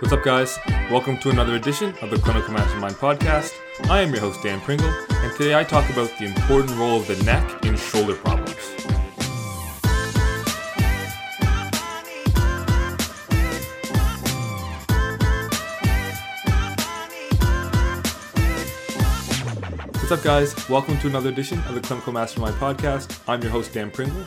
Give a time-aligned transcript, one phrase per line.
[0.00, 0.60] What's up, guys?
[0.92, 3.52] Welcome to another edition of the Clinical Mastermind podcast.
[3.90, 7.08] I am your host, Dan Pringle, and today I talk about the important role of
[7.08, 8.54] the neck in shoulder problems.
[19.94, 20.68] What's up, guys?
[20.68, 23.18] Welcome to another edition of the Clinical Mastermind podcast.
[23.26, 24.24] I'm your host, Dan Pringle,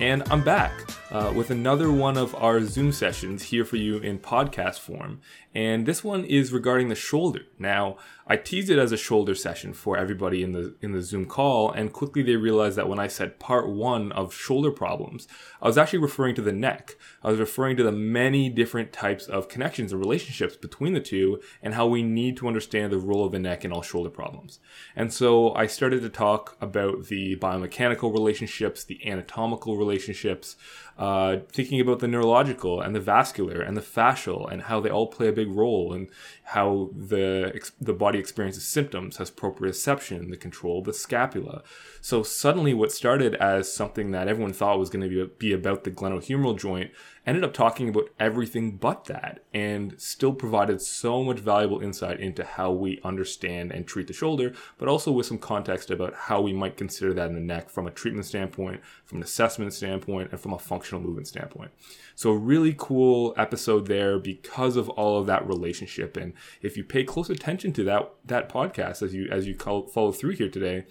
[0.00, 4.18] and I'm back uh, with another one of our Zoom sessions here for you in
[4.18, 5.20] podcast form.
[5.54, 7.42] And this one is regarding the shoulder.
[7.56, 11.26] Now, I teased it as a shoulder session for everybody in the in the Zoom
[11.26, 15.28] call, and quickly they realized that when I said part one of shoulder problems,
[15.60, 16.96] I was actually referring to the neck.
[17.22, 21.40] I was referring to the many different types of connections and relationships between the two,
[21.62, 24.58] and how we need to understand the role of the neck in all shoulder problems.
[24.96, 30.56] And so I started to talk about the biomechanical relationships, the anatomical relationships,
[30.96, 35.08] uh, thinking about the neurological and the vascular and the fascial, and how they all
[35.08, 36.08] play a big role, and
[36.44, 41.62] how the the body experiences symptoms, has proprioception, the control of the scapula.
[42.04, 45.84] So suddenly, what started as something that everyone thought was going to be, be about
[45.84, 46.90] the glenohumeral joint
[47.26, 52.44] ended up talking about everything but that and still provided so much valuable insight into
[52.44, 56.52] how we understand and treat the shoulder, but also with some context about how we
[56.52, 60.38] might consider that in the neck from a treatment standpoint, from an assessment standpoint, and
[60.38, 61.70] from a functional movement standpoint.
[62.14, 66.18] So, a really cool episode there because of all of that relationship.
[66.18, 70.12] And if you pay close attention to that, that podcast as you, as you follow
[70.12, 70.84] through here today,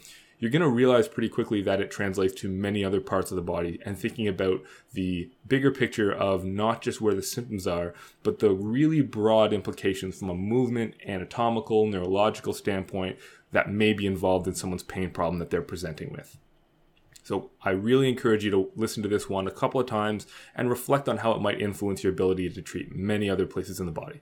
[0.43, 3.41] you're going to realize pretty quickly that it translates to many other parts of the
[3.41, 8.39] body and thinking about the bigger picture of not just where the symptoms are, but
[8.39, 13.17] the really broad implications from a movement, anatomical, neurological standpoint
[13.53, 16.37] that may be involved in someone's pain problem that they're presenting with.
[17.23, 20.69] So I really encourage you to listen to this one a couple of times and
[20.69, 23.93] reflect on how it might influence your ability to treat many other places in the
[23.93, 24.19] body.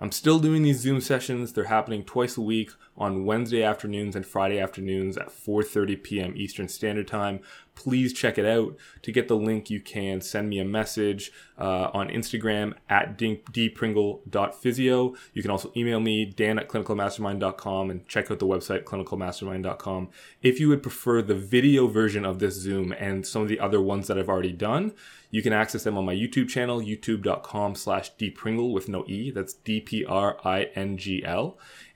[0.00, 1.52] I'm still doing these Zoom sessions.
[1.52, 6.32] They're happening twice a week on Wednesday afternoons and Friday afternoons at 4:30 p.m.
[6.36, 7.40] Eastern Standard Time
[7.76, 8.76] please check it out.
[9.02, 15.14] To get the link, you can send me a message uh, on Instagram at dpringle.physio.
[15.32, 20.08] You can also email me, dan at clinicalmastermind.com, and check out the website, clinicalmastermind.com.
[20.42, 23.80] If you would prefer the video version of this Zoom and some of the other
[23.80, 24.92] ones that I've already done,
[25.36, 29.30] you can access them on my YouTube channel, youtube.com slash dpringle with no E.
[29.30, 30.08] That's D-P-R-I-N-G-L.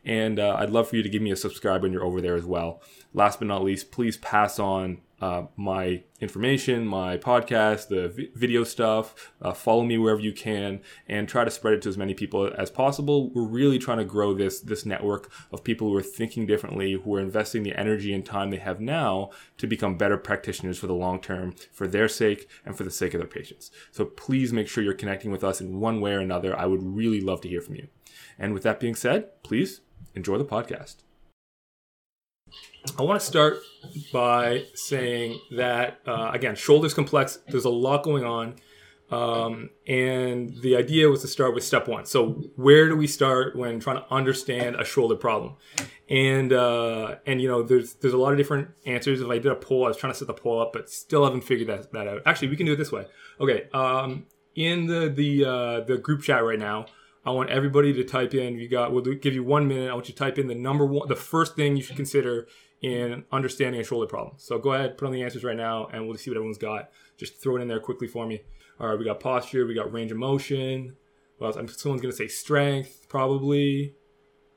[0.04, 2.36] And uh, I'd love for you to give me a subscribe when you're over there
[2.36, 2.82] as well.
[3.14, 8.64] Last but not least, please pass on uh, my information, my podcast, the v- video
[8.64, 9.32] stuff.
[9.42, 12.50] Uh, follow me wherever you can, and try to spread it to as many people
[12.56, 13.30] as possible.
[13.30, 17.14] We're really trying to grow this this network of people who are thinking differently, who
[17.14, 20.94] are investing the energy and time they have now to become better practitioners for the
[20.94, 23.70] long term, for their sake and for the sake of their patients.
[23.91, 26.59] So please make sure you're connecting with us in one way or another.
[26.59, 27.88] I would really love to hear from you.
[28.38, 29.82] And with that being said, please
[30.14, 30.97] enjoy the podcast.
[32.98, 33.58] I want to start
[34.12, 37.38] by saying that uh, again, shoulders complex.
[37.48, 38.56] There's a lot going on,
[39.10, 42.06] um, and the idea was to start with step one.
[42.06, 45.56] So where do we start when trying to understand a shoulder problem?
[46.08, 49.20] And uh, and you know, there's there's a lot of different answers.
[49.20, 51.24] If I did a poll, I was trying to set the poll up, but still
[51.24, 52.22] haven't figured that, that out.
[52.26, 53.06] Actually, we can do it this way.
[53.40, 56.86] Okay, um, in the the uh, the group chat right now.
[57.25, 58.58] I want everybody to type in.
[58.58, 58.92] You got.
[58.92, 59.91] We'll give you one minute.
[59.91, 62.47] I want you to type in the number one, the first thing you should consider
[62.81, 64.36] in understanding a shoulder problem.
[64.38, 66.91] So go ahead, put on the answers right now, and we'll see what everyone's got.
[67.19, 68.41] Just throw it in there quickly for me.
[68.78, 70.97] All right, we got posture, we got range of motion.
[71.38, 73.94] Well, someone's gonna say strength, probably.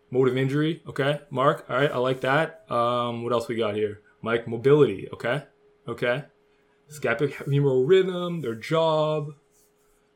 [0.10, 1.22] Motive injury, okay.
[1.32, 2.70] Mark, all right, I like that.
[2.72, 4.02] Um, what else we got here?
[4.22, 5.44] Mike, mobility, okay,
[5.88, 6.26] okay.
[6.92, 9.32] Scapulohumeral rhythm, their job,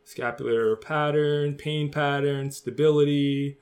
[0.07, 3.57] scapular pattern, pain pattern, stability.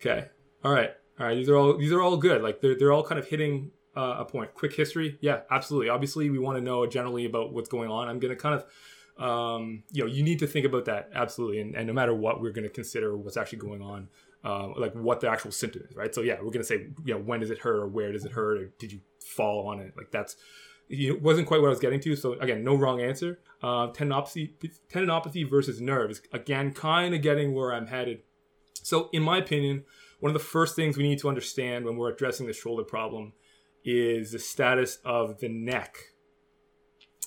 [0.00, 0.26] Okay,
[0.64, 1.34] all right, all right.
[1.34, 2.42] These are all these are all good.
[2.42, 4.54] Like they're they're all kind of hitting uh, a point.
[4.54, 5.90] Quick history, yeah, absolutely.
[5.90, 8.08] Obviously, we want to know generally about what's going on.
[8.08, 11.60] I'm going to kind of, um, you know, you need to think about that absolutely.
[11.60, 14.08] And, and no matter what, we're going to consider what's actually going on,
[14.44, 16.14] uh, like what the actual symptom is, right?
[16.14, 18.24] So yeah, we're going to say, you know, when does it hurt, or where does
[18.24, 19.92] it hurt, or did you fall on it?
[19.94, 20.36] Like that's
[20.88, 22.16] it wasn't quite what I was getting to.
[22.16, 23.40] So again, no wrong answer.
[23.62, 26.20] Uh, tendinopathy, versus nerves.
[26.32, 28.22] Again, kind of getting where I'm headed.
[28.82, 29.84] So in my opinion,
[30.20, 33.32] one of the first things we need to understand when we're addressing the shoulder problem
[33.84, 35.96] is the status of the neck.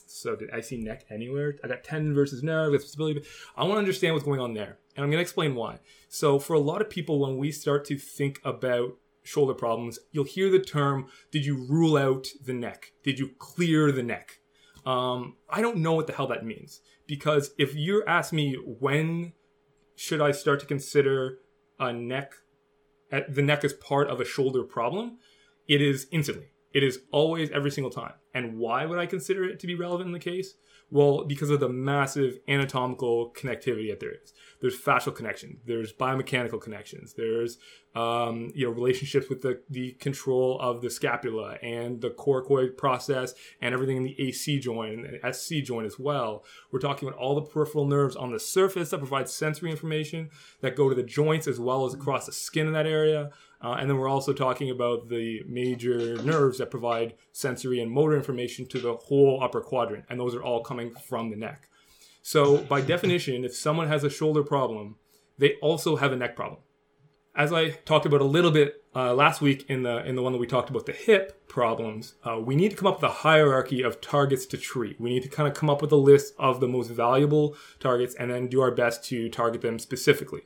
[0.08, 1.56] So did I see neck anywhere?
[1.64, 3.24] I got tendon versus nerve, stability.
[3.58, 4.78] I want to understand what's going on there.
[4.96, 5.80] And I'm going to explain why.
[6.08, 10.24] So for a lot of people, when we start to think about shoulder problems, you'll
[10.24, 12.94] hear the term, did you rule out the neck?
[13.04, 14.40] Did you clear the neck?
[14.86, 16.82] Um, I don't know what the hell that means.
[17.08, 19.34] Because if you're ask me when
[19.96, 21.40] should I start to consider
[21.80, 22.34] a neck,
[23.10, 25.18] the neck as part of a shoulder problem?
[25.68, 26.52] It is instantly.
[26.76, 28.12] It is always every single time.
[28.34, 30.56] And why would I consider it to be relevant in the case?
[30.92, 34.34] Well, because of the massive anatomical connectivity that there is.
[34.60, 35.62] There's fascial connections.
[35.66, 37.14] There's biomechanical connections.
[37.14, 37.58] There's
[37.96, 43.34] um, you know relationships with the the control of the scapula and the coracoid process
[43.62, 46.44] and everything in the AC joint and SC joint as well.
[46.72, 50.30] We're talking about all the peripheral nerves on the surface that provide sensory information
[50.60, 53.32] that go to the joints as well as across the skin in that area.
[53.66, 58.16] Uh, and then we're also talking about the major nerves that provide sensory and motor
[58.16, 60.06] information to the whole upper quadrant.
[60.08, 61.68] And those are all coming from the neck.
[62.22, 64.98] So, by definition, if someone has a shoulder problem,
[65.40, 66.62] they also have a neck problem.
[67.36, 70.32] As I talked about a little bit uh, last week in the in the one
[70.34, 73.14] that we talked about the hip problems, uh, we need to come up with a
[73.24, 75.02] hierarchy of targets to treat.
[75.02, 78.14] We need to kind of come up with a list of the most valuable targets
[78.14, 80.44] and then do our best to target them specifically.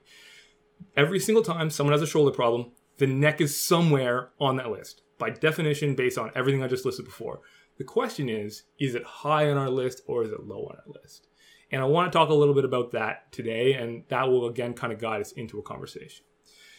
[0.95, 5.01] Every single time someone has a shoulder problem, the neck is somewhere on that list
[5.18, 7.42] by definition based on everything I just listed before.
[7.78, 11.01] The question is, is it high on our list or is it low on our
[11.01, 11.28] list?
[11.72, 14.74] And I want to talk a little bit about that today, and that will again
[14.74, 16.25] kind of guide us into a conversation.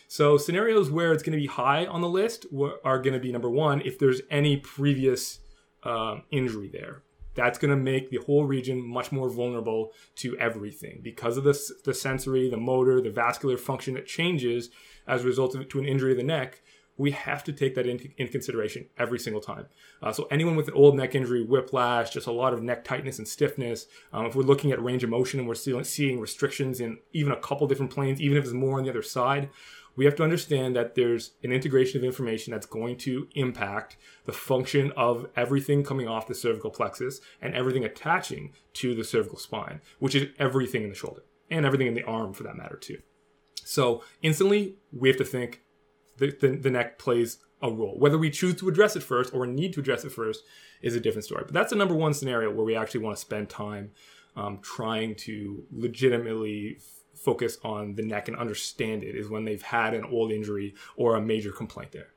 [0.08, 2.44] So, scenarios where it's going to be high on the list
[2.84, 5.38] are going to be number one, if there's any previous
[5.84, 7.02] um, injury there.
[7.34, 11.58] That's going to make the whole region much more vulnerable to everything because of the,
[11.84, 14.70] the sensory, the motor, the vascular function that changes
[15.06, 16.62] as a result of to an injury of the neck.
[16.96, 19.66] We have to take that into, consideration every single time.
[20.02, 23.18] Uh, so anyone with an old neck injury, whiplash, just a lot of neck tightness
[23.18, 23.86] and stiffness.
[24.12, 27.40] Um, if we're looking at range of motion and we're seeing restrictions in even a
[27.40, 29.48] couple different planes, even if it's more on the other side,
[30.00, 34.32] we have to understand that there's an integration of information that's going to impact the
[34.32, 39.82] function of everything coming off the cervical plexus and everything attaching to the cervical spine,
[39.98, 42.96] which is everything in the shoulder and everything in the arm for that matter, too.
[43.56, 45.60] So instantly, we have to think
[46.16, 47.98] the, the, the neck plays a role.
[47.98, 50.44] Whether we choose to address it first or need to address it first
[50.80, 51.42] is a different story.
[51.44, 53.90] But that's the number one scenario where we actually want to spend time
[54.34, 56.78] um, trying to legitimately
[57.24, 61.16] focus on the neck and understand it is when they've had an old injury or
[61.16, 62.14] a major complaint there.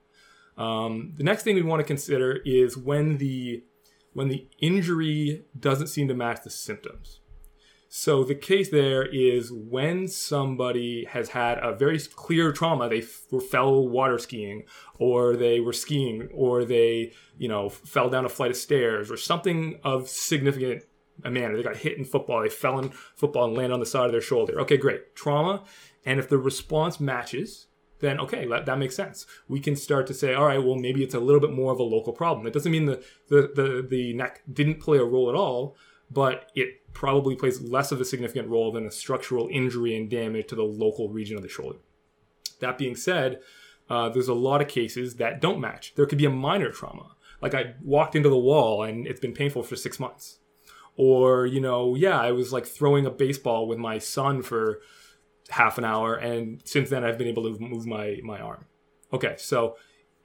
[0.58, 3.64] Um, the next thing we want to consider is when the
[4.14, 7.20] when the injury doesn't seem to match the symptoms.
[7.96, 13.44] So the case there is when somebody has had a very clear trauma, they f-
[13.52, 14.64] fell water skiing,
[14.98, 19.18] or they were skiing, or they, you know, fell down a flight of stairs, or
[19.18, 20.84] something of significant
[21.24, 21.56] a manner.
[21.56, 24.12] They got hit in football, they fell in football and landed on the side of
[24.12, 24.60] their shoulder.
[24.62, 25.64] Okay, great, trauma.
[26.06, 27.68] And if the response matches,
[28.00, 29.26] then okay, that, that makes sense.
[29.48, 31.80] We can start to say, all right, well, maybe it's a little bit more of
[31.80, 32.46] a local problem.
[32.48, 35.76] It doesn't mean the the the, the neck didn't play a role at all
[36.14, 40.48] but it probably plays less of a significant role than a structural injury and damage
[40.48, 41.80] to the local region of the shoulder.
[42.60, 43.40] That being said,
[43.90, 45.94] uh, there's a lot of cases that don't match.
[45.96, 49.34] There could be a minor trauma, like I walked into the wall and it's been
[49.34, 50.40] painful for six months.
[50.96, 54.82] Or, you know, yeah, I was like throwing a baseball with my son for
[55.50, 58.66] half an hour, and since then I've been able to move my, my arm.
[59.12, 59.76] Okay, so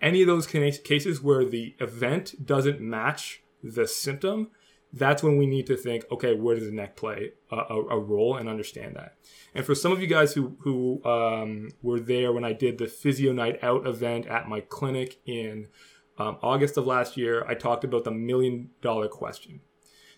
[0.01, 4.51] any of those cases where the event doesn't match the symptom,
[4.93, 7.99] that's when we need to think, okay, where does the neck play a, a, a
[7.99, 9.17] role and understand that.
[9.55, 12.87] And for some of you guys who who um, were there when I did the
[12.87, 15.69] Physio Night Out event at my clinic in
[16.17, 19.61] um, August of last year, I talked about the million dollar question.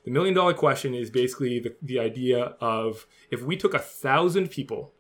[0.05, 4.51] The million dollar question is basically the, the idea of if we took a thousand
[4.51, 4.93] people,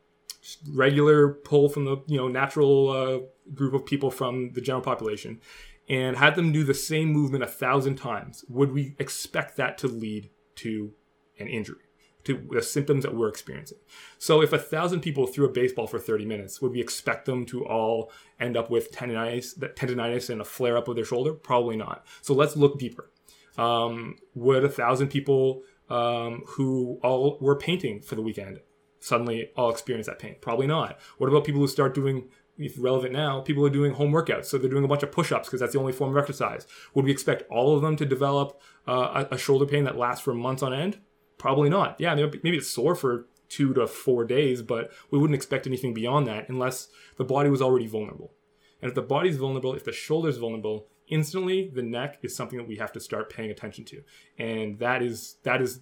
[0.73, 3.19] regular pull from the you know natural uh,
[3.54, 5.40] group of people from the general population,
[5.88, 9.88] and had them do the same movement a thousand times, would we expect that to
[9.88, 10.92] lead to
[11.38, 11.83] an injury,
[12.23, 13.78] to the symptoms that we're experiencing?
[14.19, 17.45] So, if a thousand people threw a baseball for 30 minutes, would we expect them
[17.47, 21.33] to all end up with tendonitis, tendonitis and a flare up of their shoulder?
[21.33, 22.04] Probably not.
[22.23, 23.11] So, let's look deeper.
[23.59, 28.61] Um, would a thousand people um, who all were painting for the weekend
[29.00, 30.37] suddenly all experience that pain?
[30.40, 30.99] Probably not.
[31.19, 32.28] What about people who start doing
[32.61, 34.47] if relevant now, people are doing home workouts.
[34.47, 36.66] So they're doing a bunch of push ups because that's the only form of exercise.
[36.95, 40.23] Would we expect all of them to develop uh, a, a, shoulder pain that lasts
[40.23, 40.99] for months on end?
[41.38, 41.97] Probably not.
[41.99, 45.95] Yeah, maybe, maybe it's sore for two to four days, but we wouldn't expect anything
[45.95, 48.35] beyond that unless the body was already vulnerable.
[48.83, 52.68] And if the body's vulnerable, if the shoulder's vulnerable, instantly the neck is something that
[52.68, 54.02] we have to start paying attention to.
[54.38, 55.80] And that is that is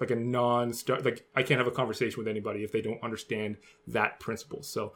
[0.00, 3.58] like a non-start like I can't have a conversation with anybody if they don't understand
[3.86, 4.62] that principle.
[4.62, 4.94] So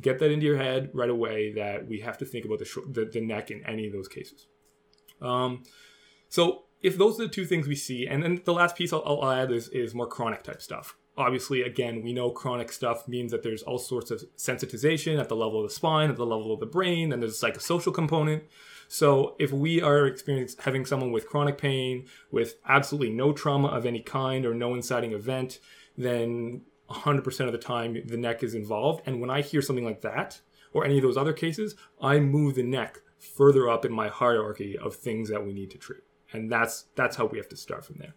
[0.00, 2.78] get that into your head right away that we have to think about the, sh-
[2.90, 4.46] the, the, neck in any of those cases.
[5.20, 5.62] Um,
[6.28, 9.04] so if those are the two things we see, and then the last piece I'll,
[9.06, 10.96] I'll add is, is more chronic type stuff.
[11.16, 15.36] obviously, again, we know chronic stuff means that there's all sorts of sensitization at the
[15.36, 18.42] level of the spine, at the level of the brain, and there's a psychosocial component.
[18.92, 23.86] So if we are experiencing having someone with chronic pain, with absolutely no trauma of
[23.86, 25.60] any kind or no inciting event,
[25.96, 29.00] then 100% of the time the neck is involved.
[29.06, 30.42] And when I hear something like that,
[30.74, 34.76] or any of those other cases, I move the neck further up in my hierarchy
[34.76, 36.02] of things that we need to treat.
[36.34, 38.14] And that's that's how we have to start from there.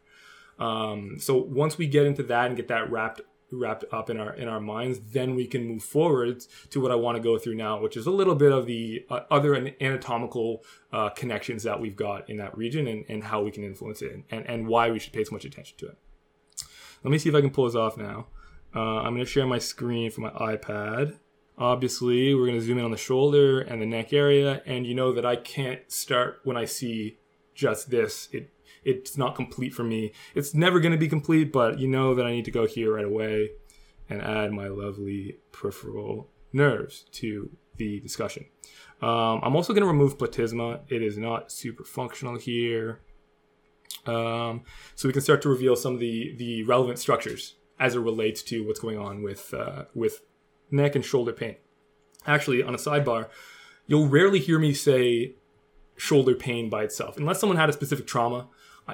[0.60, 4.34] Um, so once we get into that and get that wrapped wrapped up in our
[4.34, 7.56] in our minds, then we can move forward to what I want to go through
[7.56, 11.96] now, which is a little bit of the uh, other anatomical uh, connections that we've
[11.96, 15.00] got in that region and, and how we can influence it and, and why we
[15.00, 15.98] should pay so much attention to it.
[17.04, 18.28] Let me see if I can pull this off now.
[18.76, 21.18] Uh, I'm going to share my screen for my iPad.
[21.58, 24.94] Obviously, we're going to zoom in on the shoulder and the neck area, and you
[24.94, 27.20] know that I can't start when I see
[27.54, 28.28] just this.
[28.34, 28.52] It
[28.86, 30.14] it's not complete for me.
[30.36, 32.96] It's never going to be complete, but you know that I need to go here
[32.96, 33.50] right away
[34.10, 38.46] and add my lovely peripheral nerves to the discussion.
[39.02, 40.82] Um, I'm also going to remove platysma.
[40.88, 43.02] It is not super functional here.
[44.06, 44.62] Um,
[44.94, 48.42] so we can start to reveal some of the, the relevant structures as it relates
[48.44, 50.22] to what's going on with, uh, with
[50.70, 51.56] neck and shoulder pain.
[52.28, 53.28] Actually, on a sidebar,
[53.88, 55.36] you'll rarely hear me say
[55.98, 58.48] shoulder pain by itself, unless someone had a specific trauma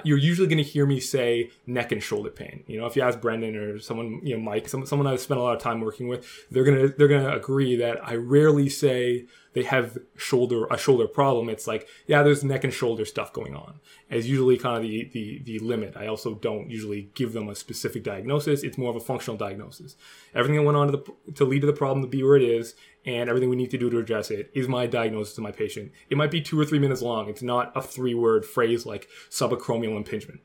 [0.04, 2.64] you're usually going to hear me say neck and shoulder pain.
[2.66, 5.38] You know, if you ask Brendan or someone, you know, Mike, some, someone I've spent
[5.38, 9.26] a lot of time working with, they're gonna they're gonna agree that I rarely say
[9.54, 11.48] they have shoulder a shoulder problem.
[11.48, 13.80] It's like, yeah, there's neck and shoulder stuff going on.
[14.10, 15.96] As usually kind of the the the limit.
[15.96, 18.62] I also don't usually give them a specific diagnosis.
[18.62, 19.96] It's more of a functional diagnosis.
[20.34, 22.42] Everything that went on to the to lead to the problem to be where it
[22.42, 25.52] is, and everything we need to do to address it is my diagnosis to my
[25.52, 25.92] patient.
[26.08, 27.28] It might be two or three minutes long.
[27.28, 30.40] It's not a three word phrase like subacromial impingement.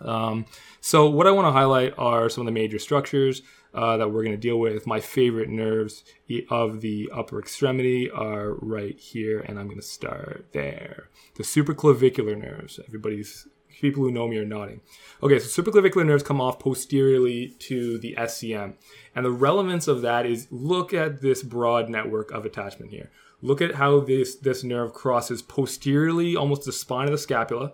[0.00, 0.46] Um,
[0.80, 3.42] so, what I want to highlight are some of the major structures
[3.74, 4.86] uh, that we're going to deal with.
[4.86, 6.04] My favorite nerves
[6.48, 11.08] of the upper extremity are right here, and I'm going to start there.
[11.34, 12.78] The supraclavicular nerves.
[12.86, 13.48] Everybody's
[13.80, 14.80] people who know me are nodding.
[15.22, 18.74] Okay, so supraclavicular nerves come off posteriorly to the SCM.
[19.14, 23.10] And the relevance of that is look at this broad network of attachment here.
[23.42, 27.72] Look at how this, this nerve crosses posteriorly, almost the spine of the scapula.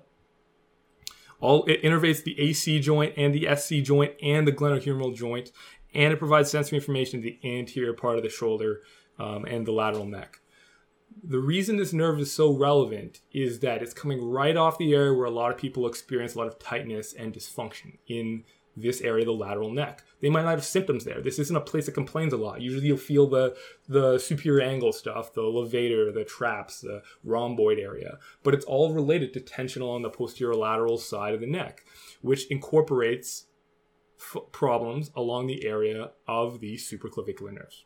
[1.40, 5.52] All it innervates the AC joint and the SC joint and the glenohumeral joint,
[5.94, 8.80] and it provides sensory information to the anterior part of the shoulder
[9.18, 10.40] um, and the lateral neck
[11.22, 15.12] the reason this nerve is so relevant is that it's coming right off the area
[15.12, 18.44] where a lot of people experience a lot of tightness and dysfunction in
[18.76, 20.04] this area the lateral neck.
[20.20, 21.20] They might not have symptoms there.
[21.20, 22.60] This isn't a place that complains a lot.
[22.60, 23.56] Usually you'll feel the,
[23.88, 29.34] the superior angle stuff, the levator, the traps, the rhomboid area, but it's all related
[29.34, 31.84] to tension along the posterior lateral side of the neck,
[32.22, 33.46] which incorporates
[34.20, 37.84] f- problems along the area of the supraclavicular nerves.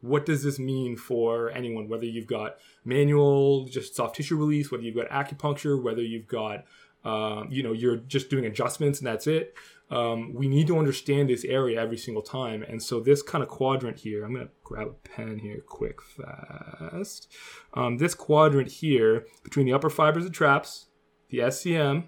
[0.00, 4.82] What does this mean for anyone whether you've got manual just soft tissue release whether
[4.82, 6.64] you've got acupuncture whether you've got
[7.04, 9.54] um, you know you're just doing adjustments and that's it?
[9.90, 12.62] Um, we need to understand this area every single time.
[12.62, 16.00] And so this kind of quadrant here i'm going to grab a pen here quick
[16.00, 17.30] fast.
[17.74, 20.86] Um, this quadrant here between the upper fibers of traps
[21.30, 22.04] the scm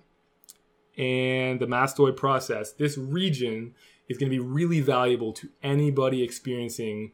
[0.98, 3.74] and the mastoid process this region
[4.08, 7.12] is going to be really valuable to anybody experiencing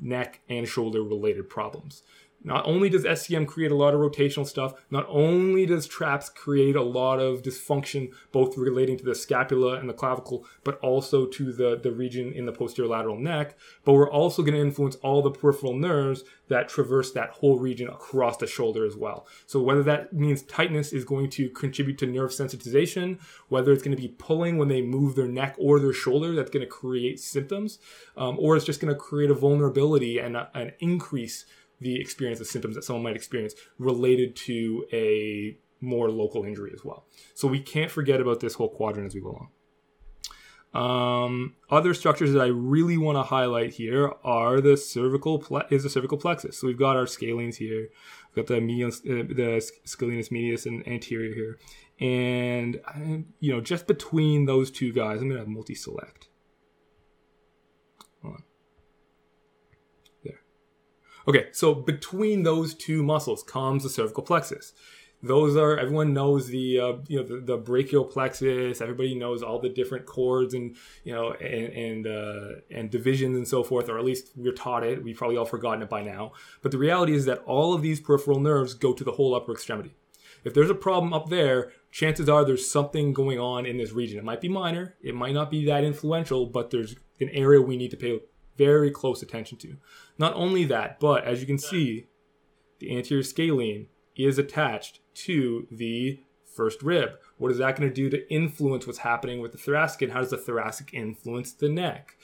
[0.00, 2.02] neck, and shoulder related problems.
[2.48, 6.76] Not only does SCM create a lot of rotational stuff, not only does TRAPS create
[6.76, 11.52] a lot of dysfunction, both relating to the scapula and the clavicle, but also to
[11.52, 13.54] the, the region in the posterior lateral neck.
[13.84, 17.86] But we're also going to influence all the peripheral nerves that traverse that whole region
[17.86, 19.26] across the shoulder as well.
[19.44, 23.94] So whether that means tightness is going to contribute to nerve sensitization, whether it's going
[23.94, 27.20] to be pulling when they move their neck or their shoulder, that's going to create
[27.20, 27.78] symptoms,
[28.16, 31.44] um, or it's just going to create a vulnerability and a, an increase
[31.80, 36.84] the experience, the symptoms that someone might experience related to a more local injury as
[36.84, 37.06] well.
[37.34, 39.48] So we can't forget about this whole quadrant as we go along.
[40.74, 45.82] Um, other structures that I really want to highlight here are the cervical ple- is
[45.82, 46.58] the cervical plexus.
[46.58, 47.88] So we've got our scalenes here,
[48.34, 51.58] we've got the medial, uh, the scalenus medius and anterior here,
[52.00, 52.80] and
[53.40, 56.27] you know just between those two guys, I'm gonna have multi-select.
[61.28, 64.72] Okay, so between those two muscles comes the cervical plexus.
[65.22, 68.80] Those are everyone knows the uh, you know the, the, brachial plexus.
[68.80, 73.46] Everybody knows all the different cords and you know and and, uh, and divisions and
[73.46, 75.02] so forth, or at least we're taught it.
[75.02, 76.32] We've probably all forgotten it by now.
[76.62, 79.52] But the reality is that all of these peripheral nerves go to the whole upper
[79.52, 79.96] extremity.
[80.44, 84.18] If there's a problem up there, chances are there's something going on in this region.
[84.18, 87.76] It might be minor, it might not be that influential, but there's an area we
[87.76, 88.20] need to pay
[88.58, 89.76] very close attention to.
[90.18, 92.08] Not only that, but as you can see,
[92.80, 93.86] the anterior scalene
[94.16, 96.20] is attached to the
[96.54, 97.10] first rib.
[97.36, 100.20] What is that going to do to influence what's happening with the thoracic and how
[100.20, 102.16] does the thoracic influence the neck?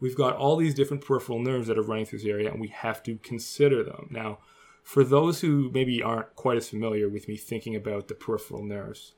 [0.00, 2.68] We've got all these different peripheral nerves that are running through this area and we
[2.68, 4.08] have to consider them.
[4.10, 4.38] Now,
[4.82, 9.14] for those who maybe aren't quite as familiar with me thinking about the peripheral nerves,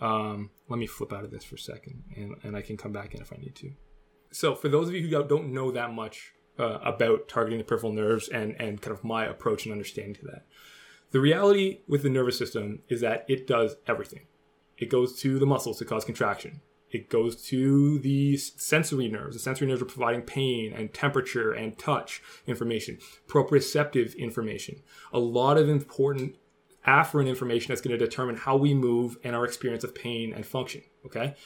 [0.00, 2.92] um, let me flip out of this for a second and, and I can come
[2.92, 3.72] back in if I need to.
[4.34, 7.92] So, for those of you who don't know that much uh, about targeting the peripheral
[7.92, 10.46] nerves and, and kind of my approach and understanding to that,
[11.12, 14.26] the reality with the nervous system is that it does everything.
[14.76, 16.62] It goes to the muscles to cause contraction.
[16.90, 19.36] It goes to the sensory nerves.
[19.36, 22.98] The sensory nerves are providing pain and temperature and touch information,
[23.28, 26.34] proprioceptive information, a lot of important
[26.86, 30.44] afferent information that's going to determine how we move and our experience of pain and
[30.44, 30.82] function.
[31.06, 31.36] Okay.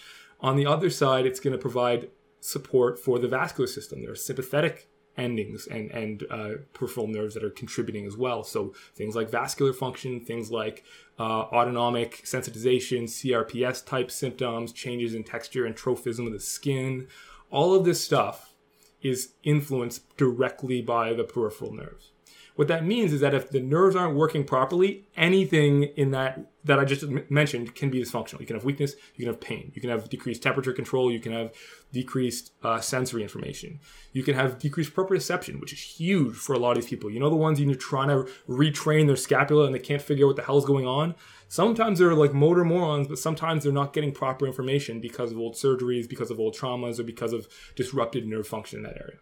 [0.40, 2.08] On the other side, it's going to provide
[2.40, 4.02] support for the vascular system.
[4.02, 8.44] There are sympathetic endings and and uh, peripheral nerves that are contributing as well.
[8.44, 10.84] So things like vascular function, things like
[11.18, 17.08] uh, autonomic sensitization, CRPS type symptoms, changes in texture and trophism of the skin,
[17.50, 18.54] all of this stuff
[19.02, 22.12] is influenced directly by the peripheral nerves.
[22.58, 26.80] What that means is that if the nerves aren't working properly, anything in that that
[26.80, 28.40] I just mentioned can be dysfunctional.
[28.40, 31.20] You can have weakness, you can have pain, you can have decreased temperature control, you
[31.20, 31.54] can have
[31.92, 33.78] decreased uh, sensory information,
[34.12, 37.08] you can have decreased proprioception, which is huge for a lot of these people.
[37.08, 40.30] You know, the ones you're trying to retrain their scapula and they can't figure out
[40.30, 41.14] what the hell's going on.
[41.46, 45.54] Sometimes they're like motor morons, but sometimes they're not getting proper information because of old
[45.54, 47.46] surgeries, because of old traumas, or because of
[47.76, 49.18] disrupted nerve function in that area.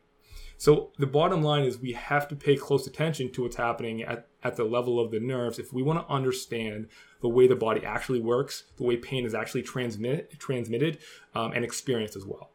[0.59, 4.29] So the bottom line is we have to pay close attention to what's happening at,
[4.43, 6.89] at the level of the nerves if we want to understand
[7.21, 10.99] the way the body actually works, the way pain is actually transmit, transmitted
[11.35, 12.51] um, and experienced as well.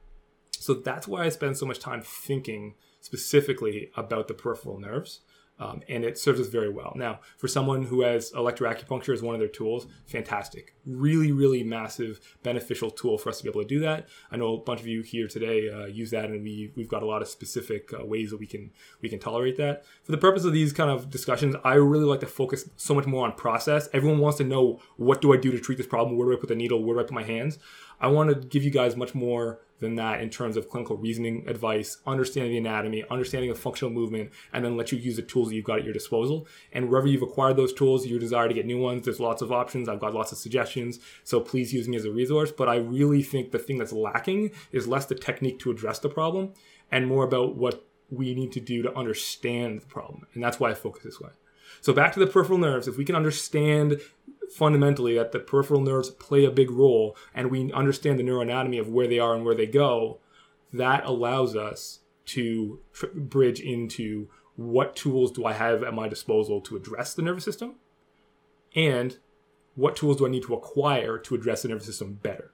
[0.51, 5.21] So that's why I spend so much time thinking specifically about the peripheral nerves
[5.61, 6.93] um, and it serves us very well.
[6.95, 10.73] Now, for someone who has electroacupuncture as one of their tools, fantastic.
[10.87, 14.07] Really, really massive, beneficial tool for us to be able to do that.
[14.31, 17.03] I know a bunch of you here today uh, use that, and we we've got
[17.03, 18.71] a lot of specific uh, ways that we can
[19.01, 19.85] we can tolerate that.
[20.03, 23.05] For the purpose of these kind of discussions, I really like to focus so much
[23.05, 23.87] more on process.
[23.93, 26.17] Everyone wants to know what do I do to treat this problem?
[26.17, 26.83] Where do I put the needle?
[26.83, 27.59] Where do I put my hands?
[28.01, 31.43] I want to give you guys much more than that in terms of clinical reasoning
[31.47, 35.49] advice, understanding the anatomy, understanding of functional movement, and then let you use the tools
[35.49, 36.47] that you've got at your disposal.
[36.71, 39.51] And wherever you've acquired those tools, you desire to get new ones, there's lots of
[39.51, 39.87] options.
[39.87, 40.99] I've got lots of suggestions.
[41.23, 42.51] So please use me as a resource.
[42.51, 46.09] But I really think the thing that's lacking is less the technique to address the
[46.09, 46.53] problem
[46.91, 50.27] and more about what we need to do to understand the problem.
[50.33, 51.29] And that's why I focus this way.
[51.79, 53.99] So back to the peripheral nerves, if we can understand
[54.55, 58.89] fundamentally that the peripheral nerves play a big role and we understand the neuroanatomy of
[58.89, 60.19] where they are and where they go,
[60.73, 66.61] that allows us to tr- bridge into what tools do I have at my disposal
[66.61, 67.75] to address the nervous system
[68.75, 69.17] and
[69.75, 72.51] what tools do I need to acquire to address the nervous system better.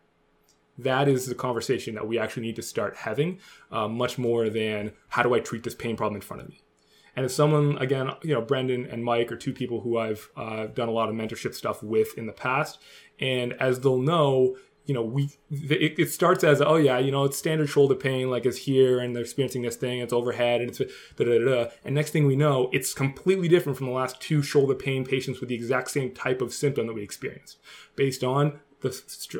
[0.78, 3.40] That is the conversation that we actually need to start having,
[3.72, 6.62] uh, much more than how do I treat this pain problem in front of me.
[7.18, 10.68] And as someone, again, you know, Brendan and Mike are two people who I've uh,
[10.68, 12.80] done a lot of mentorship stuff with in the past.
[13.20, 17.26] And as they'll know, you know, we it, it, starts as oh yeah, you know,
[17.26, 20.70] it's standard shoulder pain, like it's here, and they're experiencing this thing, it's overhead, and
[20.70, 21.70] it's da da da.
[21.84, 25.40] And next thing we know, it's completely different from the last two shoulder pain patients
[25.40, 27.58] with the exact same type of symptom that we experienced,
[27.96, 28.92] based on the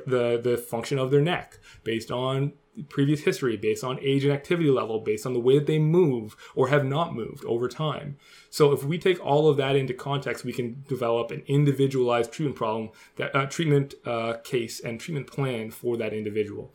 [0.06, 4.70] the the function of their neck, based on previous history, based on age and activity
[4.70, 8.18] level, based on the way that they move or have not moved over time.
[8.50, 12.58] So if we take all of that into context, we can develop an individualized treatment
[12.58, 16.74] problem, that uh, treatment uh, case and treatment plan for that individual.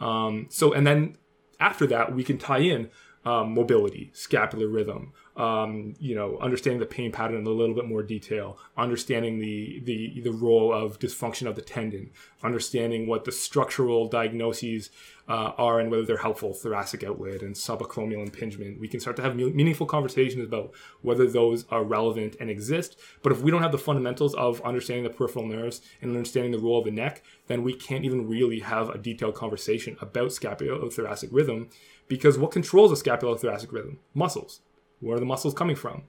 [0.00, 1.16] Um, so and then
[1.60, 2.90] after that, we can tie in
[3.24, 7.86] um, mobility, scapular rhythm, um, you know, understanding the pain pattern in a little bit
[7.86, 12.10] more detail, understanding the, the, the role of dysfunction of the tendon,
[12.42, 14.90] understanding what the structural diagnoses
[15.28, 18.78] uh, are and whether they're helpful, thoracic outlet and subacromial impingement.
[18.78, 22.96] We can start to have meaningful conversations about whether those are relevant and exist.
[23.22, 26.58] But if we don't have the fundamentals of understanding the peripheral nerves and understanding the
[26.58, 31.30] role of the neck, then we can't even really have a detailed conversation about scapulothoracic
[31.32, 31.70] rhythm
[32.06, 33.98] because what controls a scapulothoracic rhythm?
[34.12, 34.60] Muscles.
[35.00, 36.04] Where are the muscles coming from?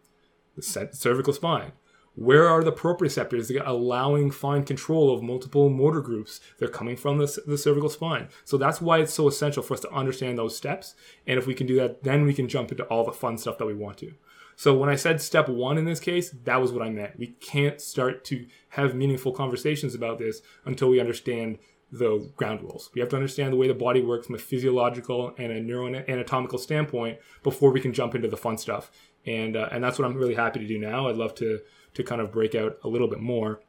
[0.55, 1.73] The cervical spine.
[2.15, 6.39] Where are the proprioceptors that are allowing fine control of multiple motor groups?
[6.57, 8.29] They're coming from the, the cervical spine.
[8.45, 10.95] So that's why it's so essential for us to understand those steps.
[11.27, 13.57] And if we can do that, then we can jump into all the fun stuff
[13.57, 14.13] that we want to.
[14.55, 17.19] So when I said step one in this case, that was what I meant.
[17.19, 21.59] We can't start to have meaningful conversations about this until we understand
[21.97, 22.89] the ground rules.
[22.93, 26.59] We have to understand the way the body works from a physiological and a neuroanatomical
[26.59, 28.91] standpoint before we can jump into the fun stuff.
[29.25, 31.09] And uh, and that's what I'm really happy to do now.
[31.09, 31.59] I'd love to
[31.95, 33.61] to kind of break out a little bit more,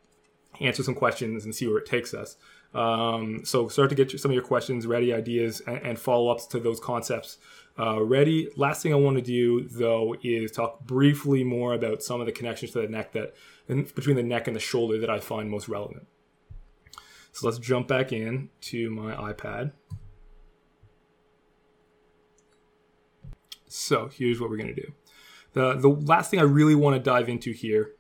[0.60, 2.36] answer some questions, and see where it takes us.
[2.74, 6.46] Um, so start to get some of your questions ready, ideas, and, and follow ups
[6.48, 7.38] to those concepts
[7.78, 8.50] uh, ready.
[8.56, 12.32] Last thing I want to do though is talk briefly more about some of the
[12.32, 13.34] connections to the neck that
[13.66, 16.06] between the neck and the shoulder that I find most relevant.
[17.36, 19.72] So let's jump back in to my iPad.
[23.66, 24.92] So here's what we're going to do.
[25.52, 27.90] The, the last thing I really want to dive into here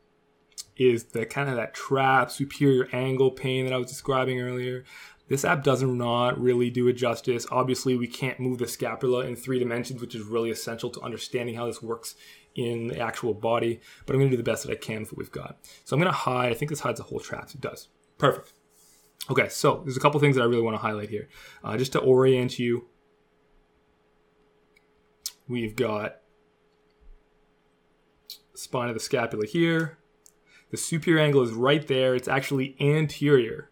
[0.78, 4.84] is the kind of that trap superior angle pain that I was describing earlier.
[5.28, 7.46] This app does not really do it justice.
[7.50, 11.56] Obviously, we can't move the scapula in three dimensions, which is really essential to understanding
[11.56, 12.14] how this works
[12.54, 13.82] in the actual body.
[14.06, 15.58] But I'm going to do the best that I can with what we've got.
[15.84, 16.52] So I'm going to hide.
[16.52, 17.50] I think this hides the whole trap.
[17.54, 17.88] It does.
[18.16, 18.54] Perfect.
[19.28, 21.28] Okay, so there's a couple things that I really want to highlight here.
[21.64, 22.86] Uh, just to orient you,
[25.48, 26.20] we've got
[28.54, 29.98] spine of the scapula here.
[30.70, 32.14] The superior angle is right there.
[32.14, 33.70] It's actually anterior.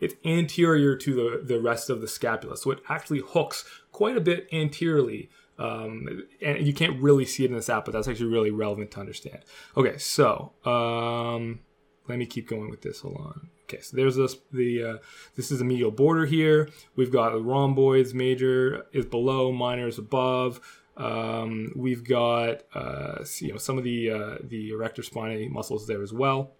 [0.00, 2.56] It's anterior to the, the rest of the scapula.
[2.56, 5.30] So it actually hooks quite a bit anteriorly.
[5.58, 8.90] Um, and you can't really see it in this app, but that's actually really relevant
[8.92, 9.38] to understand.
[9.76, 11.60] Okay, so um,
[12.08, 13.00] let me keep going with this.
[13.00, 13.48] Hold on.
[13.64, 14.96] Okay, so there's this the uh,
[15.34, 16.68] this is the medial border here.
[16.94, 18.14] We've got the rhomboids.
[18.14, 20.60] Major is below, minor is above.
[20.96, 26.02] Um, we've got uh, you know some of the uh, the erector spinae muscles there
[26.02, 26.52] as well.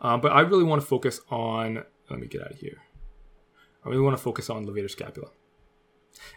[0.00, 1.84] Um, but I really want to focus on.
[2.10, 2.82] Let me get out of here.
[3.84, 5.30] I really want to focus on levator scapula.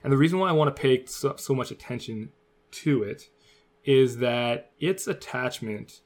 [0.04, 2.32] And the reason why I want to pay so, so much attention
[2.72, 3.30] to it
[3.84, 6.02] is that its attachment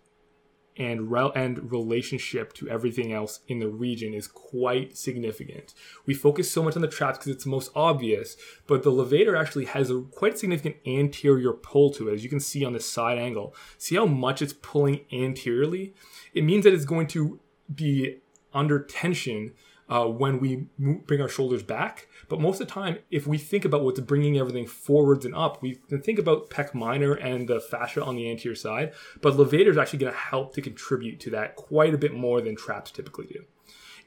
[0.79, 5.73] and and relationship to everything else in the region is quite significant.
[6.05, 9.65] We focus so much on the traps because it's most obvious, but the levator actually
[9.65, 13.17] has a quite significant anterior pull to it, as you can see on the side
[13.17, 13.53] angle.
[13.77, 15.93] See how much it's pulling anteriorly?
[16.33, 17.39] It means that it's going to
[17.73, 18.17] be
[18.53, 19.53] under tension
[19.89, 22.07] uh, when we bring our shoulders back.
[22.27, 25.61] But most of the time, if we think about what's bringing everything forwards and up,
[25.61, 28.93] we can think about pec minor and the fascia on the anterior side.
[29.21, 32.39] But levator is actually going to help to contribute to that quite a bit more
[32.41, 33.45] than traps typically do.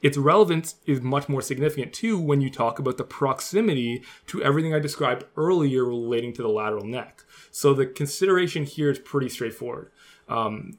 [0.01, 4.73] Its relevance is much more significant too when you talk about the proximity to everything
[4.73, 7.23] I described earlier relating to the lateral neck.
[7.51, 9.91] So the consideration here is pretty straightforward.
[10.27, 10.77] Um,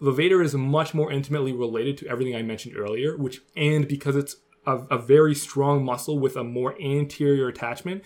[0.00, 4.36] levator is much more intimately related to everything I mentioned earlier, which and because it's
[4.66, 8.04] a, a very strong muscle with a more anterior attachment,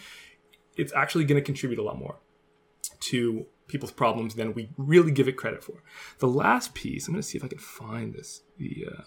[0.76, 2.18] it's actually going to contribute a lot more
[3.00, 5.82] to people's problems than we really give it credit for.
[6.18, 8.42] The last piece, I'm going to see if I can find this.
[8.58, 9.02] The uh,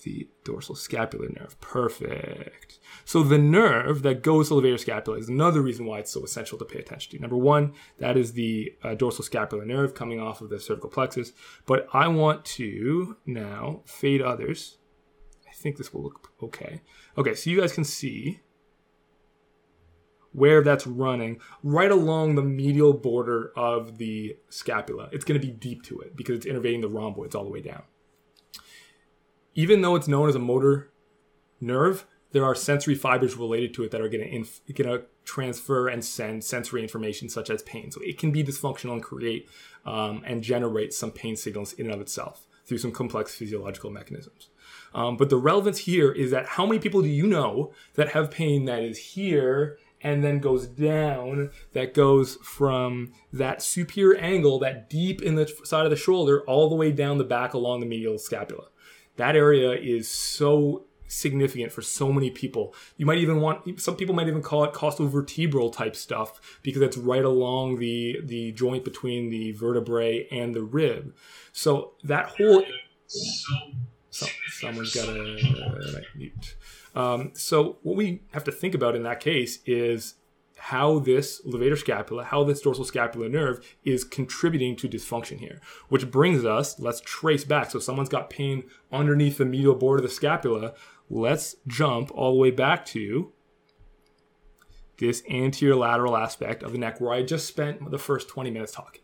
[0.00, 1.60] the dorsal scapular nerve.
[1.60, 2.78] Perfect.
[3.04, 6.24] So the nerve that goes to the levator scapula is another reason why it's so
[6.24, 7.18] essential to pay attention to.
[7.20, 11.32] Number one, that is the uh, dorsal scapular nerve coming off of the cervical plexus.
[11.66, 14.78] But I want to now fade others.
[15.48, 16.82] I think this will look okay.
[17.18, 18.40] Okay, so you guys can see
[20.32, 25.08] where that's running right along the medial border of the scapula.
[25.12, 27.60] It's going to be deep to it because it's innervating the rhomboids all the way
[27.60, 27.82] down
[29.54, 30.90] even though it's known as a motor
[31.60, 35.88] nerve, there are sensory fibers related to it that are going to inf- to transfer
[35.88, 37.90] and send sensory information such as pain.
[37.90, 39.48] So it can be dysfunctional and create
[39.84, 44.48] um, and generate some pain signals in and of itself through some complex physiological mechanisms.
[44.94, 48.30] Um, but the relevance here is that how many people do you know that have
[48.30, 54.88] pain that is here and then goes down that goes from that superior angle, that
[54.88, 57.86] deep in the side of the shoulder, all the way down the back along the
[57.86, 58.68] medial scapula?
[59.16, 62.74] That area is so significant for so many people.
[62.96, 66.96] You might even want some people might even call it costovertebral type stuff because it's
[66.96, 71.14] right along the the joint between the vertebrae and the rib.
[71.52, 72.64] So that whole
[73.06, 76.56] so, someone's got a mute.
[76.94, 80.14] Um, so what we have to think about in that case is
[80.60, 85.58] how this levator scapula, how this dorsal scapular nerve is contributing to dysfunction here.
[85.88, 87.70] Which brings us, let's trace back.
[87.70, 90.74] So someone's got pain underneath the medial border of the scapula.
[91.08, 93.32] Let's jump all the way back to
[94.98, 98.72] this anterior lateral aspect of the neck where I just spent the first 20 minutes
[98.72, 99.00] talking.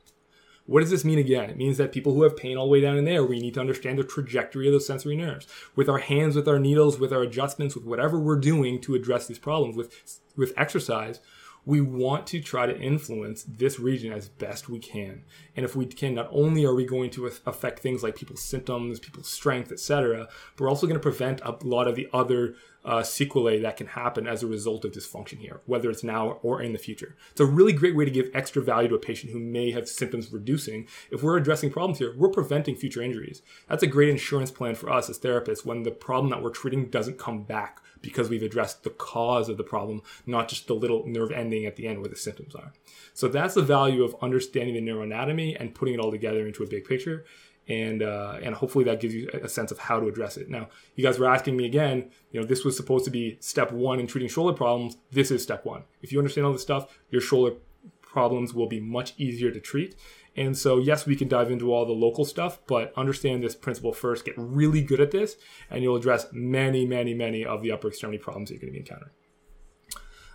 [0.66, 1.48] What does this mean again?
[1.48, 3.54] It means that people who have pain all the way down in there, we need
[3.54, 5.46] to understand the trajectory of those sensory nerves.
[5.74, 9.26] With our hands, with our needles, with our adjustments, with whatever we're doing to address
[9.26, 11.20] these problems, with, with exercise,
[11.66, 15.24] we want to try to influence this region as best we can.
[15.56, 19.00] And if we can, not only are we going to affect things like people's symptoms,
[19.00, 23.02] people's strength, etc., but we're also going to prevent a lot of the other uh,
[23.02, 26.72] sequelae that can happen as a result of dysfunction here, whether it's now or in
[26.72, 27.16] the future.
[27.32, 29.88] It's a really great way to give extra value to a patient who may have
[29.88, 30.86] symptoms reducing.
[31.10, 33.42] If we're addressing problems here, we're preventing future injuries.
[33.68, 36.86] That's a great insurance plan for us as therapists when the problem that we're treating
[36.86, 41.04] doesn't come back because we've addressed the cause of the problem, not just the little
[41.06, 42.72] nerve ending at the end where the symptoms are.
[43.12, 46.66] So that's the value of understanding the neuroanatomy and putting it all together into a
[46.66, 47.24] big picture
[47.68, 50.48] and uh, and hopefully that gives you a sense of how to address it.
[50.48, 52.10] Now, you guys were asking me again.
[52.30, 54.96] You know, this was supposed to be step one in treating shoulder problems.
[55.10, 55.82] This is step one.
[56.02, 57.56] If you understand all this stuff, your shoulder
[58.00, 59.96] problems will be much easier to treat.
[60.36, 63.92] And so, yes, we can dive into all the local stuff, but understand this principle
[63.92, 64.24] first.
[64.24, 65.36] Get really good at this,
[65.70, 68.80] and you'll address many, many, many of the upper extremity problems you're going to be
[68.80, 69.12] encountering.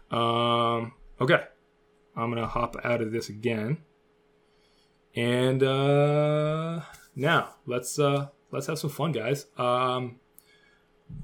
[0.09, 1.43] Um, okay,
[2.15, 3.77] I'm gonna hop out of this again,
[5.15, 5.63] and.
[5.63, 6.81] Uh,
[7.15, 9.47] now let's uh let's have some fun, guys.
[9.57, 10.19] Um,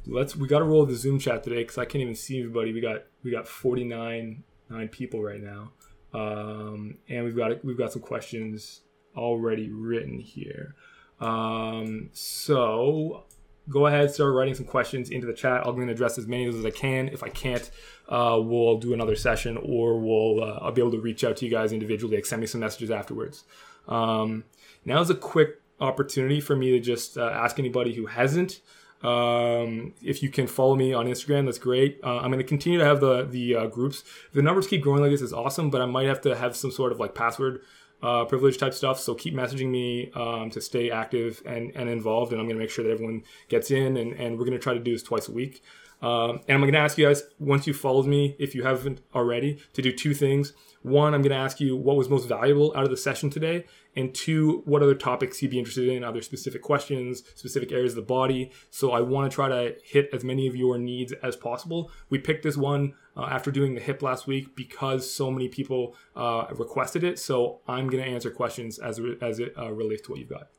[0.05, 2.73] let's we got to roll the Zoom chat today because I can't even see everybody.
[2.73, 5.71] We got we got forty nine nine people right now,
[6.17, 8.81] um, and we've got we've got some questions
[9.15, 10.75] already written here.
[11.19, 13.25] Um, so
[13.69, 15.65] go ahead, start writing some questions into the chat.
[15.65, 17.09] I'm going to address as many of those as I can.
[17.09, 17.69] If I can't,
[18.07, 21.45] uh, we'll do another session, or we'll uh, I'll be able to reach out to
[21.45, 22.15] you guys individually.
[22.17, 23.43] Like send me some messages afterwards.
[23.87, 24.43] Um,
[24.85, 28.61] now is a quick opportunity for me to just uh, ask anybody who hasn't.
[29.03, 31.99] Um, if you can follow me on Instagram, that's great.
[32.03, 34.03] Uh, I'm going to continue to have the the uh, groups.
[34.33, 36.71] The numbers keep growing like this is awesome, but I might have to have some
[36.71, 37.61] sort of like password
[38.01, 38.99] uh, privilege type stuff.
[38.99, 42.61] So keep messaging me um, to stay active and, and involved, and I'm going to
[42.61, 43.97] make sure that everyone gets in.
[43.97, 45.63] And, and we're going to try to do this twice a week.
[46.01, 49.01] Um, and I'm going to ask you guys once you followed me, if you haven't
[49.15, 50.53] already, to do two things.
[50.83, 53.65] One, I'm going to ask you what was most valuable out of the session today,
[53.97, 57.95] and two, what other topics you'd be interested in, other specific questions, specific areas of
[57.95, 58.51] the body.
[58.69, 61.91] So I want to try to hit as many of your needs as possible.
[62.09, 65.95] We picked this one uh, after doing the hip last week because so many people
[66.15, 67.17] uh, requested it.
[67.17, 70.49] So I'm going to answer questions as, as it uh, relates to what you've got.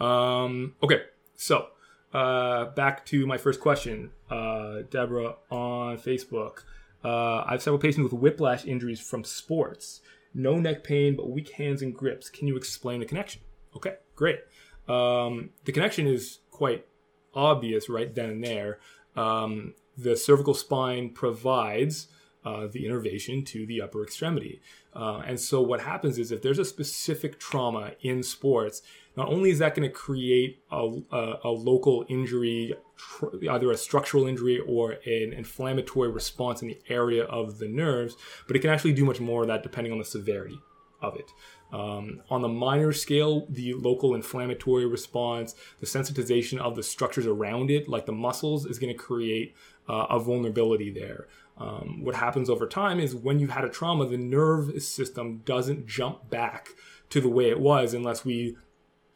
[0.00, 1.02] Um, okay,
[1.34, 1.66] so
[2.14, 6.62] uh, back to my first question, uh, Deborah on Facebook.
[7.04, 10.00] Uh, I have several patients with whiplash injuries from sports.
[10.34, 12.30] No neck pain, but weak hands and grips.
[12.30, 13.42] Can you explain the connection?
[13.76, 14.40] Okay, great.
[14.88, 16.86] Um, the connection is quite
[17.34, 18.78] obvious right then and there.
[19.16, 22.08] Um, the cervical spine provides
[22.44, 24.60] uh, the innervation to the upper extremity.
[24.94, 28.82] Uh, and so what happens is if there's a specific trauma in sports,
[29.16, 33.76] not only is that going to create a, a, a local injury, tr- either a
[33.76, 38.70] structural injury or an inflammatory response in the area of the nerves, but it can
[38.70, 40.58] actually do much more of that depending on the severity
[41.00, 41.30] of it.
[41.72, 47.70] Um, on the minor scale, the local inflammatory response, the sensitization of the structures around
[47.70, 49.54] it, like the muscles, is going to create
[49.88, 51.28] uh, a vulnerability there.
[51.58, 55.86] Um, what happens over time is when you've had a trauma, the nerve system doesn't
[55.86, 56.70] jump back
[57.10, 58.56] to the way it was unless we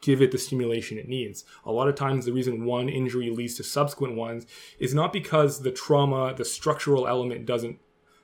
[0.01, 1.43] give it the stimulation it needs.
[1.65, 4.45] A lot of times, the reason one injury leads to subsequent ones
[4.79, 7.79] is not because the trauma, the structural element doesn't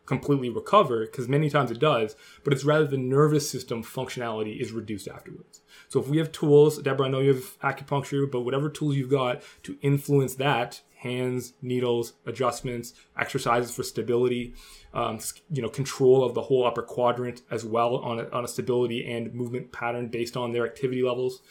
[0.06, 4.74] completely recover, because many times it does, but it's rather the nervous system functionality is
[4.74, 5.62] reduced afterwards.
[5.88, 9.10] So if we have tools, Deborah, I know you have acupuncture, but whatever tools you've
[9.10, 14.54] got to influence that, hands, needles, adjustments, exercises for stability,
[14.94, 15.20] um,
[15.52, 19.10] you know, control of the whole upper quadrant as well on a, on a stability
[19.10, 21.42] and movement pattern based on their activity levels.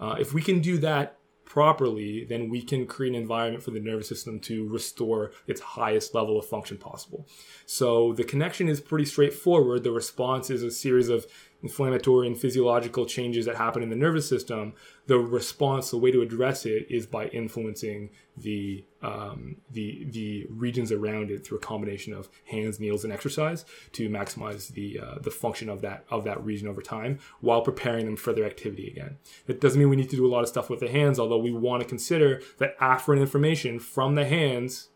[0.00, 3.80] Uh, if we can do that properly, then we can create an environment for the
[3.80, 7.26] nervous system to restore its highest level of function possible.
[7.66, 9.82] So the connection is pretty straightforward.
[9.82, 11.26] The response is a series of
[11.62, 14.72] inflammatory and physiological changes that happen in the nervous system,
[15.06, 20.92] the response, the way to address it, is by influencing the um, the the regions
[20.92, 25.30] around it through a combination of hands, needles, and exercise to maximize the uh, the
[25.30, 29.16] function of that of that region over time, while preparing them for their activity again.
[29.46, 31.38] That doesn't mean we need to do a lot of stuff with the hands, although
[31.38, 34.89] we want to consider that afferent information from the hands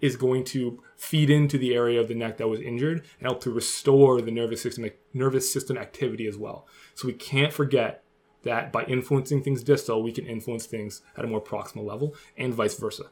[0.00, 3.40] is going to feed into the area of the neck that was injured and help
[3.42, 6.66] to restore the nervous system nervous system activity as well.
[6.94, 8.04] So we can't forget
[8.44, 12.54] that by influencing things distal, we can influence things at a more proximal level and
[12.54, 13.04] vice versa.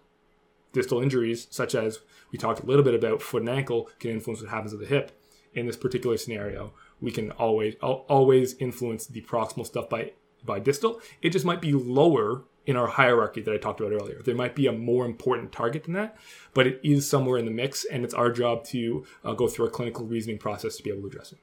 [0.72, 4.40] Distal injuries, such as we talked a little bit about foot and ankle, can influence
[4.42, 5.12] what happens to the hip.
[5.54, 10.12] In this particular scenario, we can always always influence the proximal stuff by
[10.44, 11.00] by distal.
[11.22, 14.20] It just might be lower in our hierarchy that I talked about earlier.
[14.22, 16.16] There might be a more important target than that,
[16.52, 19.66] but it is somewhere in the mix, and it's our job to uh, go through
[19.66, 21.38] a clinical reasoning process to be able to address it.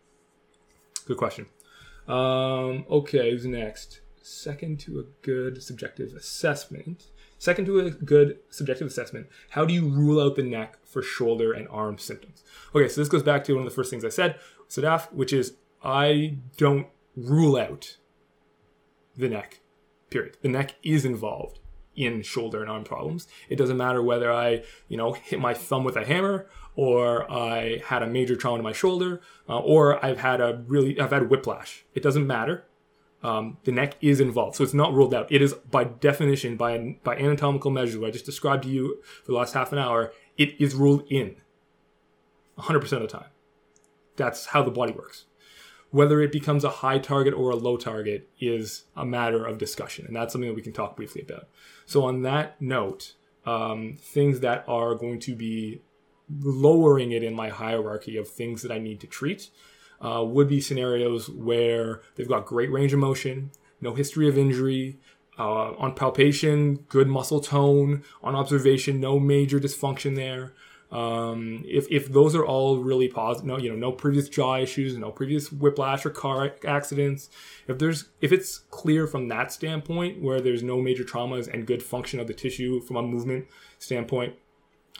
[1.05, 1.47] Good question.
[2.07, 4.01] Um, okay, who's next?
[4.21, 7.07] Second to a good subjective assessment.
[7.37, 11.51] Second to a good subjective assessment, how do you rule out the neck for shoulder
[11.51, 12.43] and arm symptoms?
[12.73, 15.33] Okay, so this goes back to one of the first things I said, Sadaf, which
[15.33, 17.97] is I don't rule out
[19.17, 19.59] the neck,
[20.13, 20.37] period.
[20.41, 21.59] The neck is involved
[21.95, 23.27] in shoulder and arm problems.
[23.49, 27.81] It doesn't matter whether I, you know, hit my thumb with a hammer or I
[27.85, 31.29] had a major trauma to my shoulder uh, or I've had a really, I've had
[31.29, 31.85] whiplash.
[31.93, 32.65] It doesn't matter.
[33.21, 35.31] Um, the neck is involved, so it's not ruled out.
[35.31, 39.31] It is by definition, by by anatomical measures, what I just described to you for
[39.31, 41.37] the last half an hour, it is ruled in
[42.59, 43.29] 100% of the time.
[44.17, 45.23] That's how the body works.
[45.93, 50.07] Whether it becomes a high target or a low target is a matter of discussion,
[50.07, 51.47] and that's something that we can talk briefly about.
[51.85, 53.13] So, on that note,
[53.45, 55.83] um, things that are going to be
[56.41, 59.51] lowering it in my hierarchy of things that I need to treat
[60.01, 64.97] uh, would be scenarios where they've got great range of motion, no history of injury,
[65.37, 70.53] uh, on palpation, good muscle tone, on observation, no major dysfunction there.
[70.93, 74.95] Um, if, if those are all really positive, no, you know, no previous jaw issues,
[74.95, 77.31] no previous whiplash or car accidents,
[77.67, 81.81] if there's, if it's clear from that standpoint where there's no major traumas and good
[81.81, 83.47] function of the tissue from a movement
[83.79, 84.35] standpoint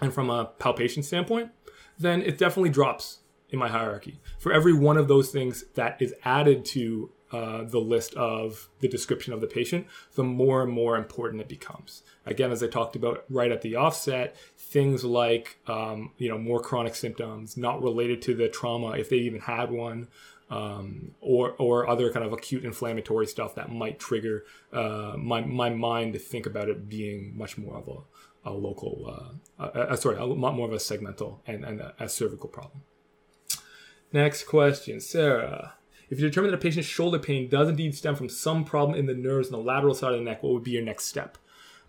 [0.02, 1.52] and from a palpation standpoint,
[2.00, 4.20] then it definitely drops in my hierarchy.
[4.40, 8.88] For every one of those things that is added to uh, the list of the
[8.88, 12.04] description of the patient, the more and more important it becomes.
[12.28, 16.62] Again, as I talked about right at the offset, things like um, you know more
[16.62, 20.10] chronic symptoms not related to the trauma if they even had one,
[20.52, 25.72] um, or or other kind of acute inflammatory stuff that might trigger uh, my my
[25.72, 29.98] mind to think about it being much more of a, a local, uh, a, a,
[29.98, 32.84] sorry, a lot more of a segmental and, and a cervical problem.
[34.12, 35.74] Next question, Sarah.
[36.14, 39.08] If you determine that a patient's shoulder pain does indeed stem from some problem in
[39.08, 41.40] the nerves on the lateral side of the neck, what would be your next step?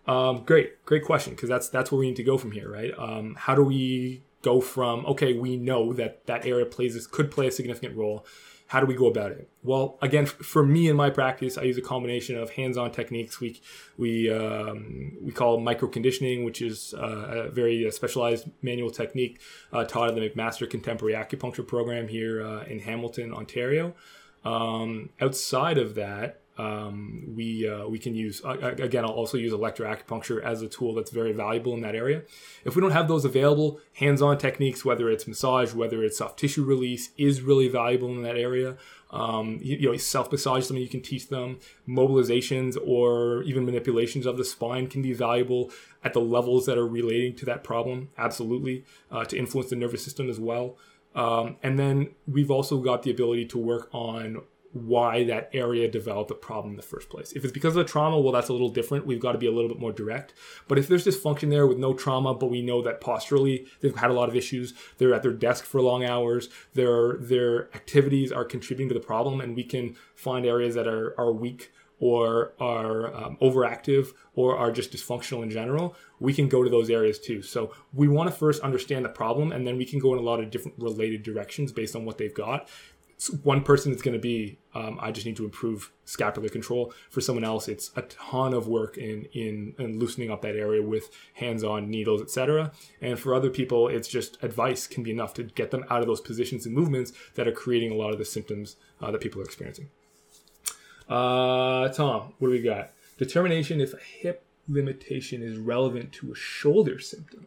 [0.06, 2.92] Um, great, great question, because that's that's where we need to go from here, right?
[2.96, 7.30] Um, how do we go from okay, we know that that area plays this could
[7.30, 8.24] play a significant role
[8.74, 9.48] how do we go about it?
[9.62, 13.40] Well, again, for me in my practice, I use a combination of hands-on techniques.
[13.40, 13.60] We
[13.96, 19.40] we um, we call micro conditioning, which is uh, a very uh, specialized manual technique
[19.72, 23.94] uh, taught in the McMaster Contemporary Acupuncture Program here uh, in Hamilton, Ontario.
[24.44, 29.04] Um, outside of that, um, we uh, we can use uh, again.
[29.04, 32.22] I'll also use electroacupuncture as a tool that's very valuable in that area.
[32.64, 36.64] If we don't have those available, hands-on techniques, whether it's massage, whether it's soft tissue
[36.64, 38.76] release, is really valuable in that area.
[39.10, 41.58] Um, you, you, know, self massage something you can teach them.
[41.88, 45.72] Mobilizations or even manipulations of the spine can be valuable
[46.04, 48.10] at the levels that are relating to that problem.
[48.16, 50.76] Absolutely, uh, to influence the nervous system as well.
[51.16, 54.42] Um, and then we've also got the ability to work on
[54.74, 57.32] why that area developed a problem in the first place.
[57.32, 59.06] If it's because of the trauma, well, that's a little different.
[59.06, 60.34] We've got to be a little bit more direct.
[60.66, 64.10] But if there's dysfunction there with no trauma, but we know that posturally they've had
[64.10, 68.44] a lot of issues, they're at their desk for long hours, their their activities are
[68.44, 73.14] contributing to the problem, and we can find areas that are, are weak or are
[73.14, 77.40] um, overactive or are just dysfunctional in general, we can go to those areas too.
[77.40, 80.22] So we want to first understand the problem and then we can go in a
[80.22, 82.68] lot of different related directions based on what they've got
[83.28, 86.92] one person it's going to be um, i just need to improve scapular control.
[87.10, 90.82] For someone else it's a ton of work in in, in loosening up that area
[90.82, 95.44] with hands-on needles etc and for other people it's just advice can be enough to
[95.44, 98.24] get them out of those positions and movements that are creating a lot of the
[98.24, 99.88] symptoms uh, that people are experiencing.
[101.08, 102.92] Uh, tom what do we got?
[103.18, 107.46] Determination if a hip limitation is relevant to a shoulder symptom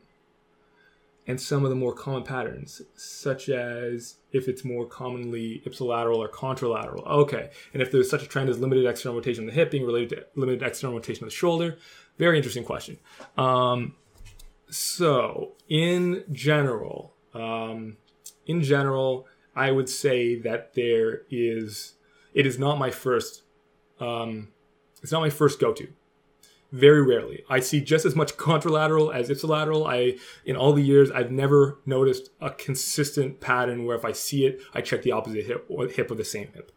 [1.28, 6.30] and some of the more common patterns, such as if it's more commonly ipsilateral or
[6.30, 7.06] contralateral.
[7.06, 9.86] Okay, and if there's such a trend as limited external rotation of the hip being
[9.86, 11.78] related to limited external rotation of the shoulder.
[12.18, 12.98] Very interesting question.
[13.38, 13.96] Um,
[14.70, 17.98] so, in general, um,
[18.46, 21.94] in general, I would say that there is.
[22.34, 23.44] It is not my first.
[24.00, 24.50] Um,
[25.02, 25.88] it's not my first go-to
[26.72, 27.44] very rarely.
[27.50, 29.88] I see just as much contralateral as ipsilateral.
[29.88, 34.46] I, in all the years, I've never noticed a consistent pattern where if I see
[34.46, 36.72] it, I check the opposite hip or hip of the same hip.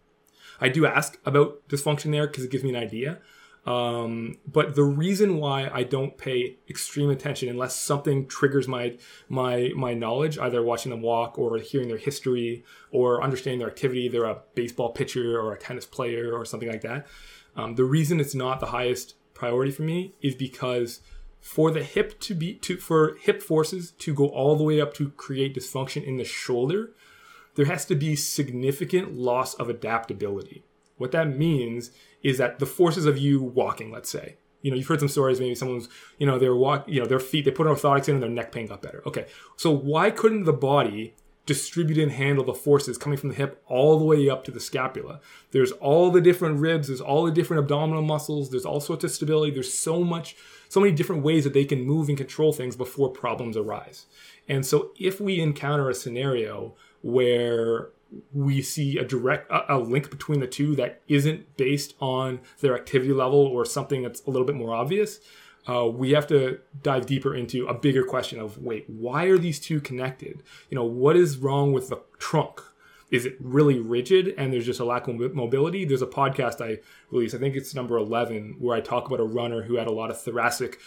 [0.61, 3.18] I do ask about dysfunction there because it gives me an idea.
[3.66, 8.97] Um, but the reason why I don't pay extreme attention unless something triggers my
[9.28, 14.09] my my knowledge, either watching them walk or hearing their history or understanding their activity,
[14.09, 17.07] they're a baseball pitcher or a tennis player or something like that.
[17.55, 21.01] Um, the reason it's not the highest priority for me is because
[21.41, 24.93] for the hip to be to for hip forces to go all the way up
[24.95, 26.93] to create dysfunction in the shoulder,
[27.55, 30.62] there has to be significant loss of adaptability.
[30.99, 31.91] What that means
[32.22, 35.41] is that the forces of you walking, let's say, you know, you've heard some stories.
[35.41, 35.88] Maybe someone's,
[36.18, 38.53] you know, they're walk, you know, their feet, they put orthotics in and their neck
[38.53, 39.03] pain got better.
[39.07, 39.24] Okay,
[39.57, 41.14] so why couldn't the body
[41.51, 44.61] distribute and handle the forces coming from the hip all the way up to the
[44.61, 45.20] scapula?
[45.51, 46.86] There's all the different ribs.
[46.86, 48.51] There's all the different abdominal muscles.
[48.51, 49.51] There's all sorts of stability.
[49.51, 50.36] There's so much,
[50.68, 54.07] so many different ways that they can move and control things before problems arise.
[54.48, 57.88] And so, if we encounter a scenario where
[58.32, 63.12] we see a direct a, link between the two that isn't based on their activity
[63.12, 65.20] level or something that's a little bit more obvious
[65.69, 69.61] uh, we have to dive deeper into a bigger question of wait why are these
[69.61, 72.61] two connected you know what is wrong with the trunk
[73.11, 76.79] is it really rigid and there's just a lack of mobility there's a podcast i
[77.11, 79.93] released i think it's number 11 where i talk about a runner who had a
[79.93, 80.79] lot of thoracic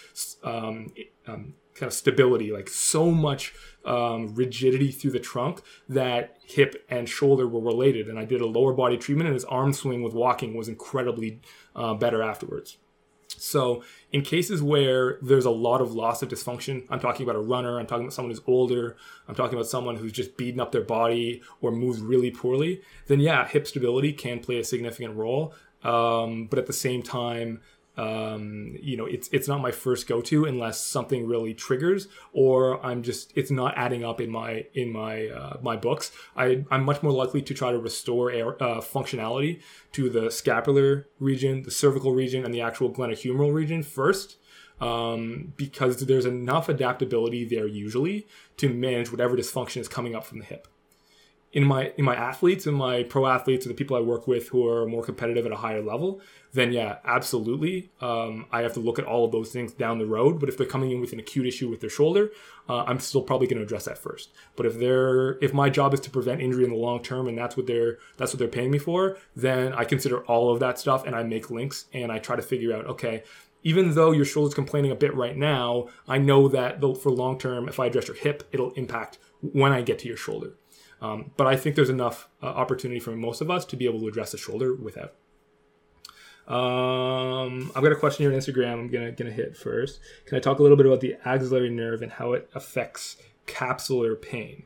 [0.43, 0.87] um,
[1.27, 3.53] um, kind of stability, like so much
[3.85, 8.07] um, rigidity through the trunk that hip and shoulder were related.
[8.07, 11.41] And I did a lower body treatment, and his arm swing with walking was incredibly
[11.75, 12.77] uh, better afterwards.
[13.43, 13.83] So,
[14.13, 17.77] in cases where there's a lot of loss of dysfunction, I'm talking about a runner,
[17.77, 18.95] I'm talking about someone who's older,
[19.27, 23.19] I'm talking about someone who's just beaten up their body or moves really poorly, then
[23.19, 25.53] yeah, hip stability can play a significant role.
[25.83, 27.59] Um, but at the same time,
[27.95, 32.83] um, you know, it's it's not my first go to unless something really triggers, or
[32.83, 36.11] I'm just it's not adding up in my in my uh, my books.
[36.35, 41.07] I I'm much more likely to try to restore air, uh, functionality to the scapular
[41.19, 44.37] region, the cervical region, and the actual glenohumeral region first.
[44.81, 48.27] Um, because there's enough adaptability there usually
[48.57, 50.67] to manage whatever dysfunction is coming up from the hip
[51.53, 54.49] in my in my athletes and my pro athletes or the people I work with
[54.49, 56.19] who are more competitive at a higher level,
[56.53, 60.05] then yeah, absolutely, um, I have to look at all of those things down the
[60.05, 60.39] road.
[60.39, 62.29] But if they're coming in with an acute issue with their shoulder,
[62.69, 64.29] uh, I'm still probably going to address that first.
[64.55, 67.35] But if they're if my job is to prevent injury in the long term and
[67.35, 70.77] that's what they're that's what they're paying me for, then I consider all of that
[70.77, 73.23] stuff and I make links and I try to figure out okay.
[73.63, 77.67] Even though your shoulder's complaining a bit right now, I know that for long term,
[77.67, 80.55] if I address your hip, it'll impact when I get to your shoulder.
[81.01, 84.01] Um, but I think there's enough uh, opportunity for most of us to be able
[84.01, 85.15] to address the shoulder without.
[86.47, 88.73] Um, I've got a question here on Instagram.
[88.73, 89.99] I'm gonna gonna hit first.
[90.25, 93.17] Can I talk a little bit about the axillary nerve and how it affects
[93.47, 94.63] capsular pain?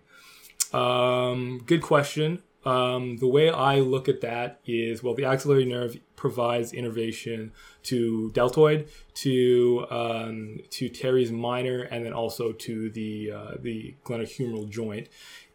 [0.73, 2.41] Um, good question.
[2.65, 7.51] Um, the way I look at that is well, the axillary nerve provides innervation
[7.83, 14.67] to deltoid, to um, to teres minor, and then also to the uh, the glenohumeral
[14.67, 15.09] joint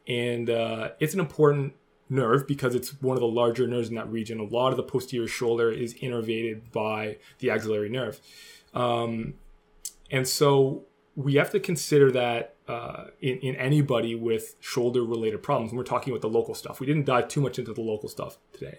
[0.07, 1.75] and uh, it's an important
[2.13, 4.39] nerve because it's one of the larger nerves in that region.
[4.39, 8.21] A lot of the posterior shoulder is innervated by the axillary nerve,
[8.75, 9.35] um,
[10.11, 10.85] and so
[11.17, 15.73] we have to consider that uh, in, in anybody with shoulder related problems.
[15.73, 16.81] And we're talking about the local stuff.
[16.81, 18.79] We didn't dive too much into the local stuff today.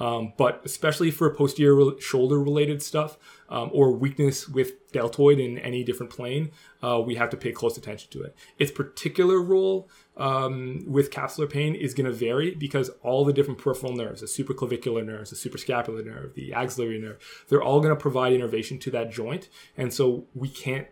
[0.00, 3.18] Um, but especially for posterior shoulder related stuff
[3.48, 6.50] um, or weakness with deltoid in any different plane,
[6.82, 8.36] uh, we have to pay close attention to it.
[8.58, 13.58] Its particular role um, with capsular pain is going to vary because all the different
[13.58, 17.18] peripheral nerves, the supraclavicular nerves, the suprascapular nerve, the axillary nerve,
[17.48, 19.48] they're all going to provide innervation to that joint.
[19.76, 20.88] And so we can't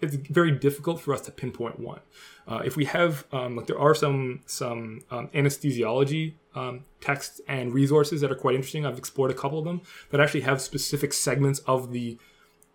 [0.00, 2.00] it's very difficult for us to pinpoint one.
[2.46, 7.72] Uh, if we have, um, like, there are some some um, anesthesiology um, texts and
[7.72, 8.86] resources that are quite interesting.
[8.86, 9.80] I've explored a couple of them
[10.10, 12.18] that actually have specific segments of the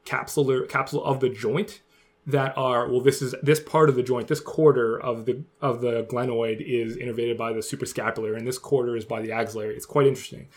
[0.06, 1.82] capsular capsule of the joint
[2.26, 3.02] that are well.
[3.02, 4.28] This is this part of the joint.
[4.28, 8.96] This quarter of the of the glenoid is innervated by the suprascapular, and this quarter
[8.96, 9.76] is by the axillary.
[9.76, 10.48] It's quite interesting.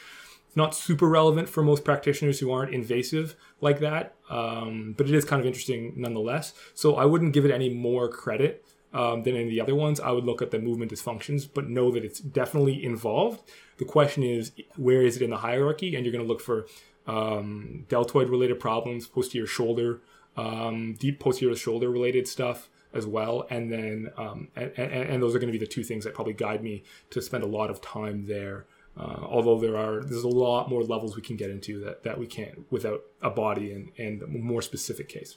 [0.56, 5.24] Not super relevant for most practitioners who aren't invasive like that, um, but it is
[5.24, 6.54] kind of interesting nonetheless.
[6.74, 9.98] So I wouldn't give it any more credit um, than any of the other ones.
[10.00, 13.42] I would look at the movement dysfunctions, but know that it's definitely involved.
[13.78, 15.96] The question is, where is it in the hierarchy?
[15.96, 16.66] And you're going to look for
[17.06, 20.00] um, deltoid related problems, posterior shoulder,
[20.36, 23.46] um, deep posterior shoulder related stuff as well.
[23.50, 26.14] And then, um, and, and, and, those are going to be the two things that
[26.14, 28.66] probably guide me to spend a lot of time there
[28.96, 32.18] uh, although there are there's a lot more levels we can get into that, that
[32.18, 35.36] we can't without a body and, and a more specific case.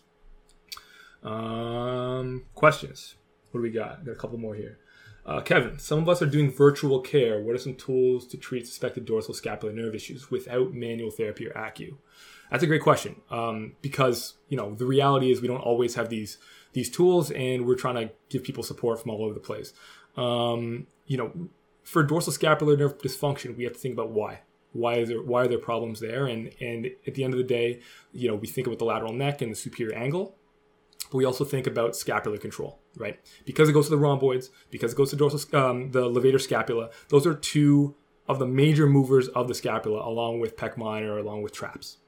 [1.23, 3.15] Um, questions.
[3.51, 4.05] What do we got?
[4.05, 4.77] Got a couple more here.
[5.25, 7.41] Uh, Kevin, some of us are doing virtual care.
[7.41, 11.51] What are some tools to treat suspected dorsal scapular nerve issues without manual therapy or
[11.51, 11.97] acu?
[12.49, 16.09] That's a great question um, because you know the reality is we don't always have
[16.09, 16.37] these
[16.73, 19.73] these tools, and we're trying to give people support from all over the place.
[20.15, 21.49] Um, you know,
[21.87, 24.41] for dorsal scapular nerve dysfunction, we have to think about why.
[24.73, 26.27] why is there why are there problems there?
[26.27, 27.79] And and at the end of the day
[28.11, 30.35] you know we think about the lateral neck and the superior angle.
[31.09, 33.17] But we also think about scapular control right?
[33.45, 36.89] Because it goes to the rhomboids because it goes to dorsal um, the levator scapula
[37.07, 37.95] those are two
[38.27, 41.99] of the major movers of the scapula along with pec minor along with traps.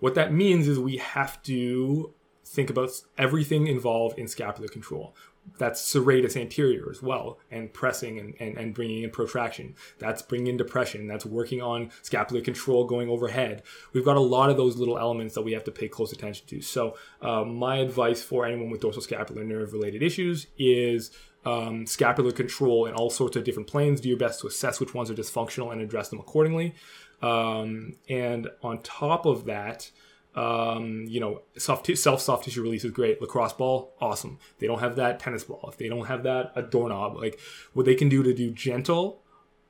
[0.00, 2.14] What that means is we have to
[2.46, 5.14] think about everything involved in scapular control
[5.58, 9.74] that's serratus anterior as well and pressing and, and, and bringing in protraction.
[9.98, 11.06] That's bringing in depression.
[11.06, 13.62] That's working on scapular control going overhead.
[13.92, 16.46] We've got a lot of those little elements that we have to pay close attention
[16.48, 16.60] to.
[16.60, 21.10] So uh, my advice for anyone with dorsal scapular nerve related issues is
[21.44, 24.00] um, scapular control in all sorts of different planes.
[24.00, 26.74] Do your best to assess which ones are dysfunctional and address them accordingly.
[27.22, 29.90] Um, and on top of that
[30.34, 33.20] um, you know, soft t- self soft tissue release is great.
[33.20, 34.38] Lacrosse ball, awesome.
[34.58, 35.68] They don't have that tennis ball.
[35.68, 37.16] If they don't have that, a doorknob.
[37.16, 37.40] Like
[37.72, 39.22] what they can do to do gentle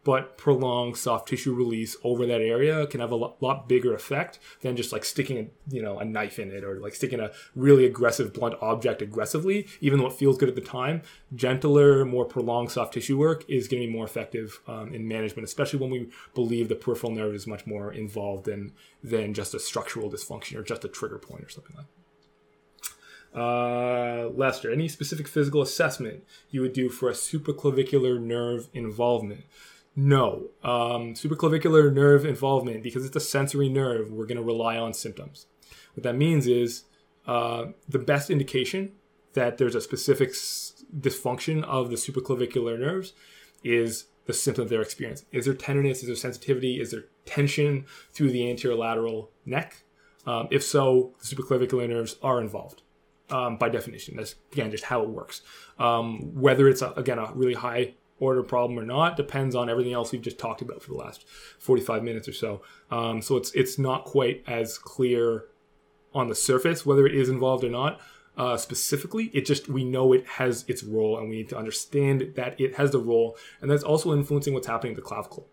[0.04, 4.76] but prolonged soft tissue release over that area can have a lot, bigger effect than
[4.76, 7.84] just like sticking a you know a knife in it or like sticking a really
[7.84, 11.02] aggressive blunt object aggressively even though it feels good at the time
[11.34, 15.46] gentler more prolonged soft tissue work is going to be more effective um, in management
[15.46, 18.72] especially when we believe the peripheral nerve is much more involved than
[19.02, 21.92] than just a structural dysfunction or just a trigger point or something like that
[23.34, 29.44] uh, Lester, any specific physical assessment you would do for a supraclavicular nerve involvement?
[30.00, 30.50] No.
[30.62, 35.46] Um, supraclavicular nerve involvement, because it's a sensory nerve, we're going to rely on symptoms.
[35.94, 36.84] What that means is
[37.26, 38.92] uh, the best indication
[39.32, 43.12] that there's a specific s- dysfunction of the supraclavicular nerves
[43.64, 45.26] is the symptom they're experiencing.
[45.32, 46.02] Is there tenderness?
[46.02, 46.80] Is there sensitivity?
[46.80, 49.82] Is there tension through the anterolateral neck?
[50.28, 52.82] Um, if so, the supraclavicular nerves are involved.
[53.30, 55.42] Um, by definition, that's again just how it works.
[55.78, 59.92] Um, whether it's a, again a really high order problem or not depends on everything
[59.92, 61.26] else we've just talked about for the last
[61.58, 62.62] 45 minutes or so.
[62.90, 65.44] Um, so it's it's not quite as clear
[66.14, 68.00] on the surface whether it is involved or not.
[68.36, 72.34] Uh, specifically, it just we know it has its role, and we need to understand
[72.36, 75.48] that it has the role, and that's also influencing what's happening to the clavicle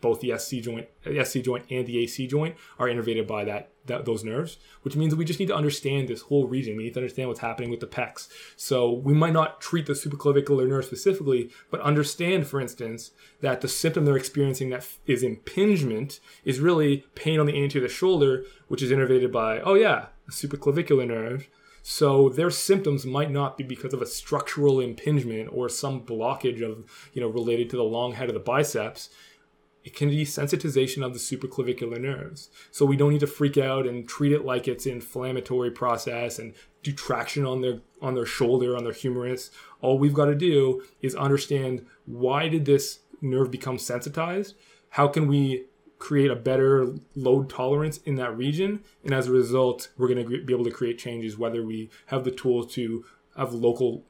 [0.00, 3.70] both the SC joint, the SC joint and the AC joint are innervated by that,
[3.86, 6.76] that those nerves, which means we just need to understand this whole region.
[6.76, 8.28] We need to understand what's happening with the pecs.
[8.56, 13.68] So we might not treat the supraclavicular nerve specifically, but understand, for instance, that the
[13.68, 18.44] symptom they're experiencing that is impingement is really pain on the anterior of the shoulder,
[18.68, 21.48] which is innervated by, oh yeah, a supraclavicular nerve.
[21.82, 26.84] So their symptoms might not be because of a structural impingement or some blockage of,
[27.12, 29.08] you know, related to the long head of the biceps
[29.84, 32.50] it can be sensitization of the supraclavicular nerves.
[32.70, 36.38] So we don't need to freak out and treat it like it's an inflammatory process
[36.38, 39.50] and do traction on their on their shoulder, on their humerus.
[39.80, 44.54] All we've got to do is understand why did this nerve become sensitized?
[44.90, 45.66] How can we
[45.98, 48.80] create a better load tolerance in that region?
[49.04, 52.24] And as a result, we're going to be able to create changes whether we have
[52.24, 53.04] the tools to
[53.36, 54.04] have local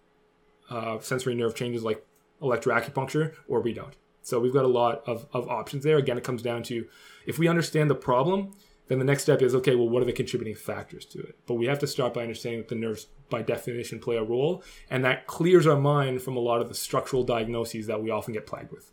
[0.69, 2.05] uh, sensory nerve changes like
[2.41, 3.97] electroacupuncture or we don't.
[4.31, 5.99] So we've got a lot of, of options there.
[5.99, 6.87] Again, it comes down to
[7.27, 8.53] if we understand the problem,
[8.89, 11.39] then the next step is okay, well, what are the contributing factors to it?
[11.47, 14.65] But we have to start by understanding that the nerves, by definition, play a role,
[14.91, 18.35] and that clears our mind from a lot of the structural diagnoses that we often
[18.35, 18.91] get plagued with.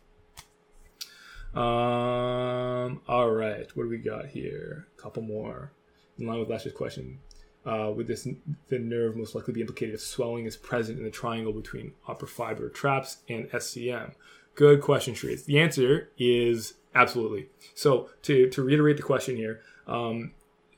[1.54, 4.86] Um, all right, what do we got here?
[4.96, 5.72] A couple more.
[6.18, 7.18] In line with Lester's question,
[7.66, 8.28] uh, would this
[8.68, 12.26] the nerve most likely be implicated if swelling is present in the triangle between upper
[12.26, 14.12] fiber traps and SCM?
[14.58, 15.44] Good question, Shrees.
[15.44, 17.46] The answer is absolutely.
[17.76, 20.32] So to, to reiterate the question here, um,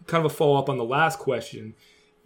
[0.07, 1.73] kind of a follow up on the last question,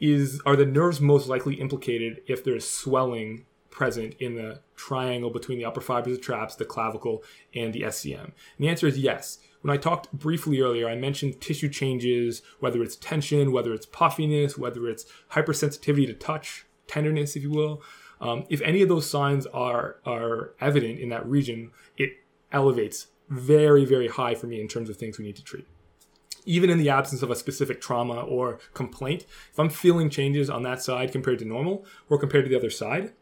[0.01, 5.57] is are the nerves most likely implicated if there's swelling present in the triangle between
[5.57, 7.23] the upper fibers of traps, the clavicle,
[7.55, 8.25] and the SCM?
[8.25, 9.39] And the answer is yes.
[9.61, 14.59] When I talked briefly earlier, I mentioned tissue changes, whether it's tension, whether it's puffiness,
[14.59, 17.81] whether it's hypersensitivity to touch, tenderness, if you will.
[18.25, 22.11] Um, if any of those signs are are evident in that region, it
[22.51, 25.67] elevates very very high for me in terms of things we need to treat.
[26.47, 30.63] Even in the absence of a specific trauma or complaint, if I'm feeling changes on
[30.63, 33.13] that side compared to normal or compared to the other side,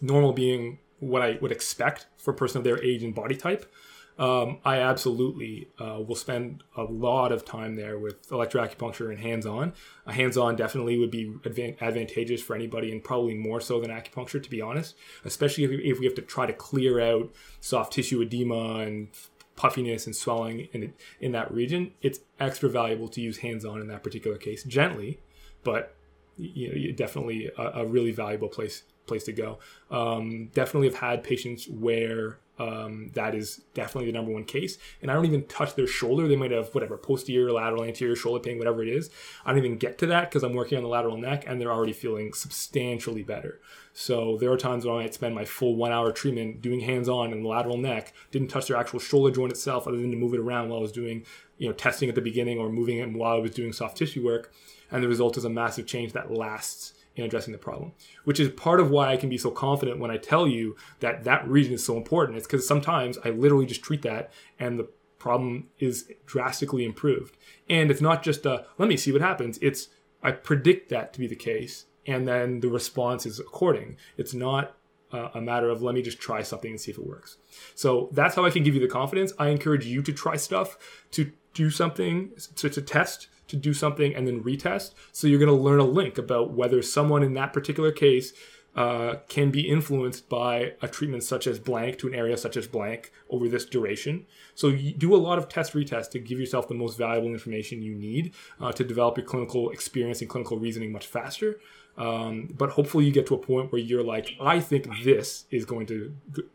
[0.00, 3.70] normal being what I would expect for a person of their age and body type,
[4.18, 9.72] um, I absolutely uh, will spend a lot of time there with electroacupuncture and hands-on.
[10.06, 14.42] Uh, hands-on definitely would be advan- advantageous for anybody, and probably more so than acupuncture,
[14.42, 14.96] to be honest.
[15.24, 19.08] Especially if, if we have to try to clear out soft tissue edema and
[19.54, 21.92] puffiness and swelling in in that region.
[22.00, 25.20] It's extra valuable to use hands-on in that particular case, gently,
[25.62, 25.94] but
[26.36, 29.58] you know, definitely a, a, really valuable place place to go.
[29.90, 34.78] Um, definitely have had patients where um, that is definitely the number one case.
[35.00, 36.26] And I don't even touch their shoulder.
[36.26, 39.10] They might have whatever posterior, lateral, anterior shoulder pain, whatever it is.
[39.44, 41.72] I don't even get to that because I'm working on the lateral neck and they're
[41.72, 43.60] already feeling substantially better.
[43.92, 47.08] So there are times when I might spend my full one hour treatment doing hands
[47.08, 50.16] on in the lateral neck, didn't touch their actual shoulder joint itself other than to
[50.16, 51.24] move it around while I was doing,
[51.58, 54.24] you know, testing at the beginning or moving it while I was doing soft tissue
[54.24, 54.52] work.
[54.90, 57.92] And the result is a massive change that lasts in addressing the problem,
[58.24, 61.24] which is part of why I can be so confident when I tell you that
[61.24, 62.38] that region is so important.
[62.38, 64.88] It's because sometimes I literally just treat that and the
[65.18, 67.36] problem is drastically improved.
[67.68, 69.58] And it's not just a, let me see what happens.
[69.60, 69.88] It's,
[70.22, 71.86] I predict that to be the case.
[72.06, 73.96] And then the response is according.
[74.16, 74.76] It's not
[75.12, 77.38] a matter of let me just try something and see if it works.
[77.74, 79.32] So that's how I can give you the confidence.
[79.38, 80.76] I encourage you to try stuff,
[81.12, 84.94] to do something, to, to test, to do something and then retest.
[85.12, 88.32] So you're going to learn a link about whether someone in that particular case
[88.76, 92.68] uh, can be influenced by a treatment such as blank to an area such as
[92.68, 94.24] blank over this duration.
[94.54, 97.82] So you do a lot of test retest to give yourself the most valuable information
[97.82, 101.58] you need uh, to develop your clinical experience and clinical reasoning much faster.
[101.96, 105.64] Um, but hopefully you get to a point where you're like, I think this is
[105.64, 106.14] going to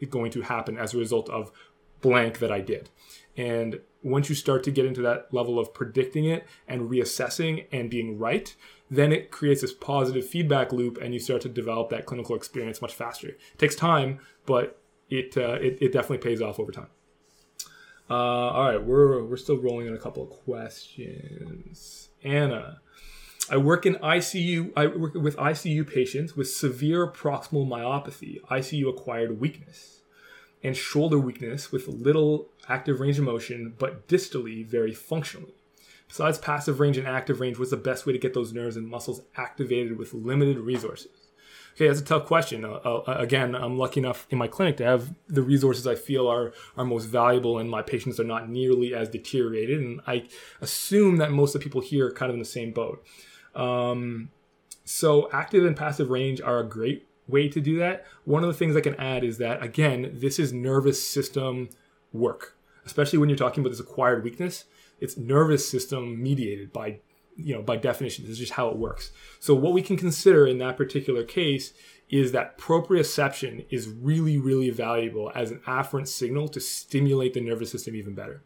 [0.09, 1.51] going to happen as a result of
[1.99, 2.89] blank that I did.
[3.35, 7.89] And once you start to get into that level of predicting it and reassessing and
[7.89, 8.55] being right,
[8.89, 12.81] then it creates this positive feedback loop and you start to develop that clinical experience
[12.81, 13.29] much faster.
[13.29, 14.79] It takes time, but
[15.09, 16.87] it, uh, it, it, definitely pays off over time.
[18.09, 22.09] Uh, all right, we're, we're still rolling in a couple of questions.
[22.23, 22.81] Anna,
[23.49, 24.71] I work in ICU.
[24.75, 30.01] I work with ICU patients with severe proximal myopathy, ICU acquired weakness
[30.63, 35.53] and shoulder weakness with little active range of motion, but distally very functionally.
[36.07, 38.87] Besides passive range and active range, what's the best way to get those nerves and
[38.87, 41.23] muscles activated with limited resources?
[41.75, 42.63] Okay, that's a tough question.
[42.63, 46.27] Uh, uh, again, I'm lucky enough in my clinic to have the resources I feel
[46.27, 49.79] are are most valuable, and my patients are not nearly as deteriorated.
[49.79, 50.27] And I
[50.61, 53.03] assume that most of the people here are kind of in the same boat.
[53.55, 54.29] Um,
[54.85, 58.05] so, active and passive range are a great way to do that.
[58.25, 61.69] One of the things I can add is that, again, this is nervous system
[62.11, 62.52] work,
[62.85, 64.65] especially when you're talking about this acquired weakness.
[64.99, 66.99] It's nervous system mediated by,
[67.35, 68.23] you know, by definition.
[68.23, 69.11] This is just how it works.
[69.39, 71.73] So what we can consider in that particular case
[72.09, 77.71] is that proprioception is really, really valuable as an afferent signal to stimulate the nervous
[77.71, 78.43] system even better.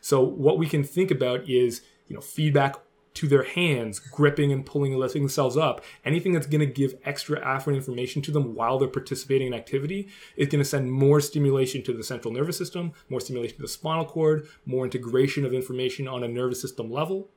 [0.00, 2.76] So what we can think about is, you know, feedback
[3.16, 5.82] to their hands, gripping and pulling and lifting themselves up.
[6.04, 10.08] Anything that's going to give extra afferent information to them while they're participating in activity
[10.36, 13.68] is going to send more stimulation to the central nervous system, more stimulation to the
[13.68, 17.30] spinal cord, more integration of information on a nervous system level.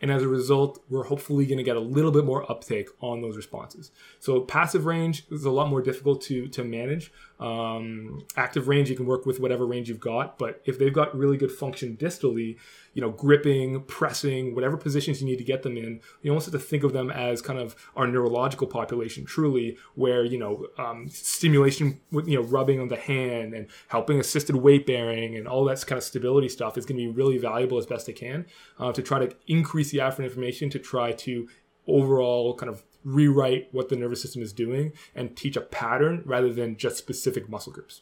[0.00, 3.22] And as a result, we're hopefully going to get a little bit more uptake on
[3.22, 3.92] those responses.
[4.20, 7.12] So passive range is a lot more difficult to, to manage.
[7.40, 11.16] Um, active range, you can work with whatever range you've got, but if they've got
[11.16, 12.58] really good function distally,
[12.96, 16.00] you know, gripping, pressing, whatever positions you need to get them in.
[16.22, 20.24] You almost have to think of them as kind of our neurological population, truly, where
[20.24, 24.86] you know, um, stimulation with you know, rubbing on the hand and helping assisted weight
[24.86, 27.84] bearing and all that kind of stability stuff is going to be really valuable as
[27.84, 28.46] best it can
[28.78, 31.46] uh, to try to increase the afferent information to try to
[31.86, 36.50] overall kind of rewrite what the nervous system is doing and teach a pattern rather
[36.50, 38.00] than just specific muscle groups.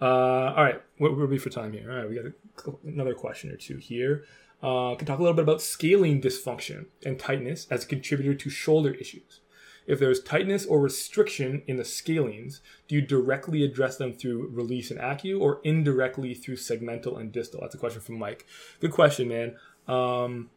[0.00, 1.90] Uh, all right, what will be for time here?
[1.90, 4.24] All right, we got a, another question or two here.
[4.62, 8.50] Uh, can talk a little bit about scalene dysfunction and tightness as a contributor to
[8.50, 9.40] shoulder issues.
[9.86, 14.48] If there is tightness or restriction in the scalenes, do you directly address them through
[14.48, 17.60] release and acu or indirectly through segmental and distal?
[17.62, 18.46] That's a question from Mike.
[18.80, 19.56] Good question, man.
[19.88, 20.50] Um,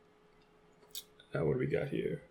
[1.33, 2.21] uh, what do we got here?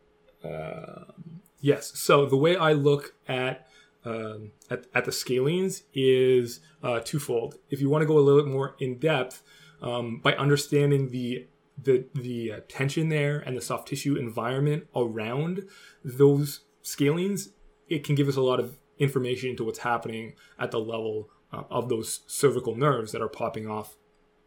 [0.44, 1.98] Um, yes.
[1.98, 3.66] So the way I look at
[4.05, 7.57] um, at, at the scalenes is uh, twofold.
[7.70, 9.42] If you want to go a little bit more in depth
[9.80, 11.46] um, by understanding the
[11.82, 15.64] the the uh, tension there and the soft tissue environment around
[16.05, 17.50] those scalenes,
[17.88, 21.62] it can give us a lot of information into what's happening at the level uh,
[21.70, 23.96] of those cervical nerves that are popping off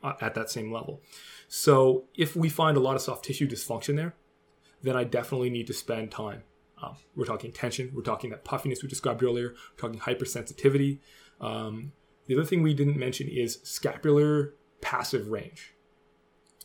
[0.03, 1.01] uh, at that same level.
[1.47, 4.15] So if we find a lot of soft tissue dysfunction there,
[4.81, 6.43] then I definitely need to spend time
[6.85, 7.91] um, we're talking tension.
[7.93, 9.49] We're talking that puffiness we described earlier.
[9.49, 10.99] We're talking hypersensitivity.
[11.41, 11.91] Um,
[12.27, 15.74] the other thing we didn't mention is scapular passive range.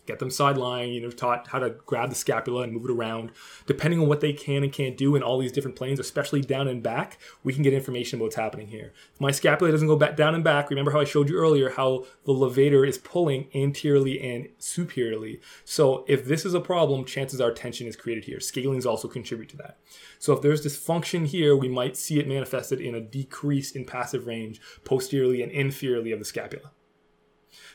[0.07, 2.90] Get them side lying, you know, taught how to grab the scapula and move it
[2.90, 3.30] around.
[3.66, 6.66] Depending on what they can and can't do in all these different planes, especially down
[6.66, 8.92] and back, we can get information about what's happening here.
[9.14, 11.70] If my scapula doesn't go back down and back, remember how I showed you earlier
[11.70, 15.40] how the levator is pulling anteriorly and superiorly.
[15.64, 18.38] So if this is a problem, chances are tension is created here.
[18.38, 19.78] Scalenes also contribute to that.
[20.18, 24.26] So if there's dysfunction here, we might see it manifested in a decrease in passive
[24.26, 26.72] range posteriorly and inferiorly of the scapula.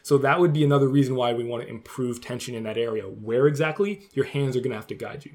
[0.06, 3.06] So that would be another reason why we want to improve tension in that area.
[3.06, 4.08] Where exactly?
[4.14, 5.32] Your hands are going to have to guide you.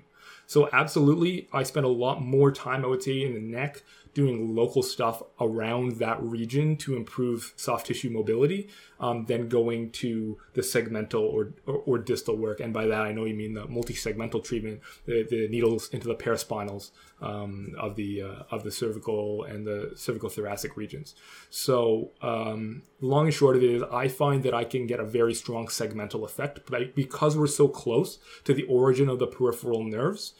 [0.46, 3.82] So absolutely, I spend a lot more time, I would say, in the neck
[4.14, 10.36] doing local stuff around that region to improve soft tissue mobility um, than going to
[10.54, 12.60] the segmental or, or, or, distal work.
[12.60, 16.14] And by that, I know you mean the multi-segmental treatment, the, the needles into the
[16.14, 16.90] paraspinals
[17.20, 21.14] um, of the uh, of the cervical and the cervical thoracic regions.
[21.48, 25.04] So um, long and short of it is, I find that I can get a
[25.04, 29.84] very strong segmental effect, but because we're so close to the origin of the peripheral
[29.84, 30.34] nerves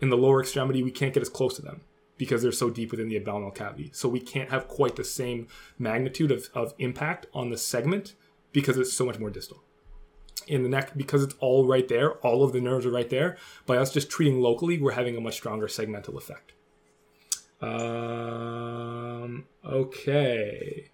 [0.00, 1.80] in the lower extremity, we can't get as close to them
[2.16, 3.90] because they're so deep within the abdominal cavity.
[3.92, 5.48] So we can't have quite the same
[5.78, 8.14] magnitude of, of impact on the segment
[8.52, 9.62] because it's so much more distal.
[10.46, 13.36] In the neck, because it's all right there, all of the nerves are right there,
[13.66, 16.52] by us just treating locally, we're having a much stronger segmental effect.
[17.60, 20.90] Um, okay.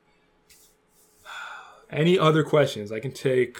[1.90, 2.92] Any other questions?
[2.92, 3.58] I can take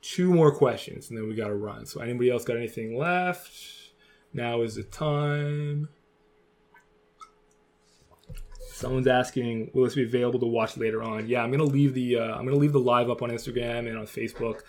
[0.00, 1.86] two more questions and then we got to run.
[1.86, 3.50] So, anybody else got anything left?
[4.32, 5.88] Now is the time.
[8.80, 11.28] Someone's asking, will this be available to watch later on?
[11.28, 13.98] Yeah, I'm gonna leave the uh, I'm gonna leave the live up on Instagram and
[13.98, 14.62] on Facebook,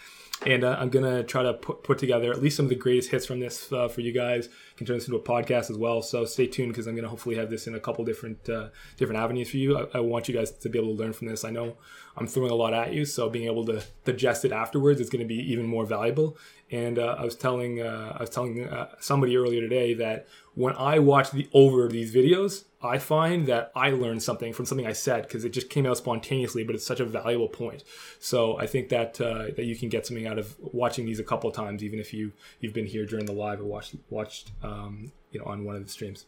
[0.45, 3.09] and uh, I'm gonna try to put, put together at least some of the greatest
[3.11, 4.49] hits from this uh, for you guys.
[4.81, 6.01] Can turn this into a podcast as well.
[6.01, 9.21] So stay tuned because I'm gonna hopefully have this in a couple different uh, different
[9.21, 9.77] avenues for you.
[9.77, 11.45] I, I, want you guys to be able to learn from this.
[11.45, 11.77] I know
[12.17, 15.21] I'm throwing a lot at you, so being able to digest it afterwards is going
[15.21, 16.37] to be even more valuable.
[16.71, 18.67] And uh, I was telling uh, I was telling
[18.99, 23.91] somebody earlier today that when I watch the over these videos, I find that I
[23.91, 26.99] learned something from something I said because it just came out spontaneously, but it's such
[26.99, 27.83] a valuable point.
[28.19, 31.23] So I think that uh, that you can get something out of watching these a
[31.23, 35.11] couple times, even if you you've been here during the live or watched watched um,
[35.31, 36.25] you know on one of the streams.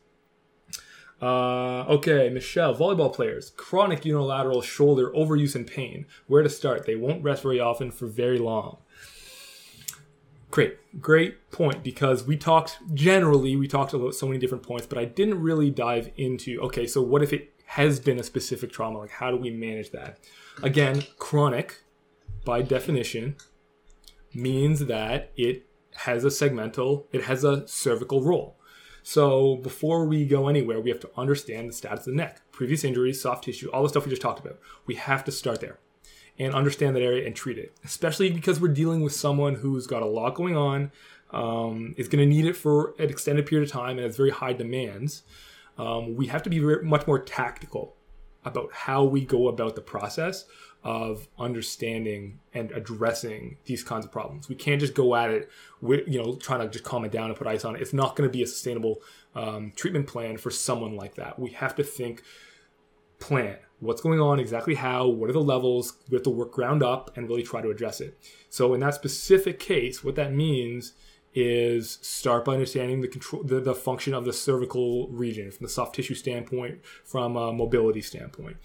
[1.22, 6.06] Uh, okay, Michelle, volleyball players, chronic unilateral shoulder overuse and pain.
[6.28, 6.86] Where to start?
[6.86, 8.78] They won't rest very often for very long.
[10.52, 14.98] Great, great point because we talked generally, we talked about so many different points, but
[14.98, 19.00] I didn't really dive into okay, so what if it has been a specific trauma?
[19.00, 20.20] Like, how do we manage that?
[20.62, 21.82] Again, chronic,
[22.46, 23.36] by definition,
[24.34, 25.66] means that it
[25.98, 28.56] has a segmental, it has a cervical role.
[29.04, 32.84] So before we go anywhere, we have to understand the status of the neck, previous
[32.84, 34.60] injuries, soft tissue, all the stuff we just talked about.
[34.86, 35.80] We have to start there
[36.40, 40.02] and understand that area and treat it, especially because we're dealing with someone who's got
[40.02, 40.92] a lot going on,
[41.32, 44.32] um, is going to need it for an extended period of time, and has very
[44.32, 45.24] high demands.
[45.78, 47.96] Um, we have to be much more tactical
[48.46, 50.46] about how we go about the process
[50.84, 54.50] of understanding and addressing these kinds of problems.
[54.50, 55.50] We can't just go at it
[55.82, 57.82] with, you know, trying to just calm it down and put ice on it.
[57.82, 59.02] It's not going to be a sustainable
[59.34, 61.40] um, treatment plan for someone like that.
[61.40, 62.24] We have to think
[63.20, 65.94] plan what's going on, exactly how, what are the levels.
[66.10, 68.18] We have to work ground up and really try to address it.
[68.50, 70.94] So in that specific case, what that means
[71.34, 75.70] is start by understanding the control, the, the function of the cervical region from the
[75.70, 78.58] soft tissue standpoint, from a mobility standpoint.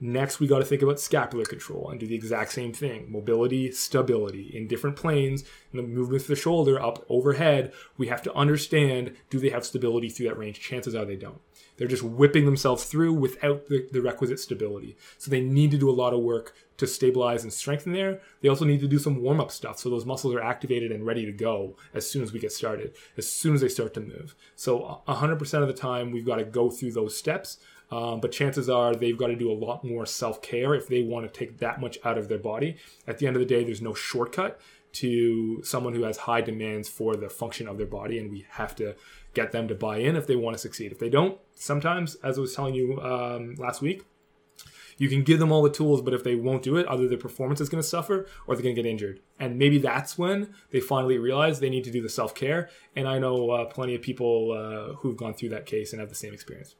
[0.00, 3.10] Next, we got to think about scapular control and do the exact same thing.
[3.10, 7.72] Mobility, stability in different planes, and the movements of the shoulder up overhead.
[7.96, 10.60] We have to understand do they have stability through that range?
[10.60, 11.40] Chances are they don't.
[11.76, 14.96] They're just whipping themselves through without the, the requisite stability.
[15.16, 18.20] So they need to do a lot of work to stabilize and strengthen there.
[18.40, 21.06] They also need to do some warm up stuff so those muscles are activated and
[21.06, 24.00] ready to go as soon as we get started, as soon as they start to
[24.00, 24.34] move.
[24.56, 27.58] So 100% of the time, we've got to go through those steps
[27.90, 31.02] um, but chances are they've got to do a lot more self care if they
[31.02, 32.76] want to take that much out of their body.
[33.06, 34.60] At the end of the day, there's no shortcut
[34.94, 38.74] to someone who has high demands for the function of their body, and we have
[38.76, 38.94] to
[39.34, 40.92] get them to buy in if they want to succeed.
[40.92, 44.04] If they don't, sometimes, as I was telling you um, last week,
[44.96, 47.18] you can give them all the tools, but if they won't do it, either their
[47.18, 49.20] performance is going to suffer or they're going to get injured.
[49.40, 52.70] And maybe that's when they finally realize they need to do the self care.
[52.94, 56.10] And I know uh, plenty of people uh, who've gone through that case and have
[56.10, 56.76] the same experience.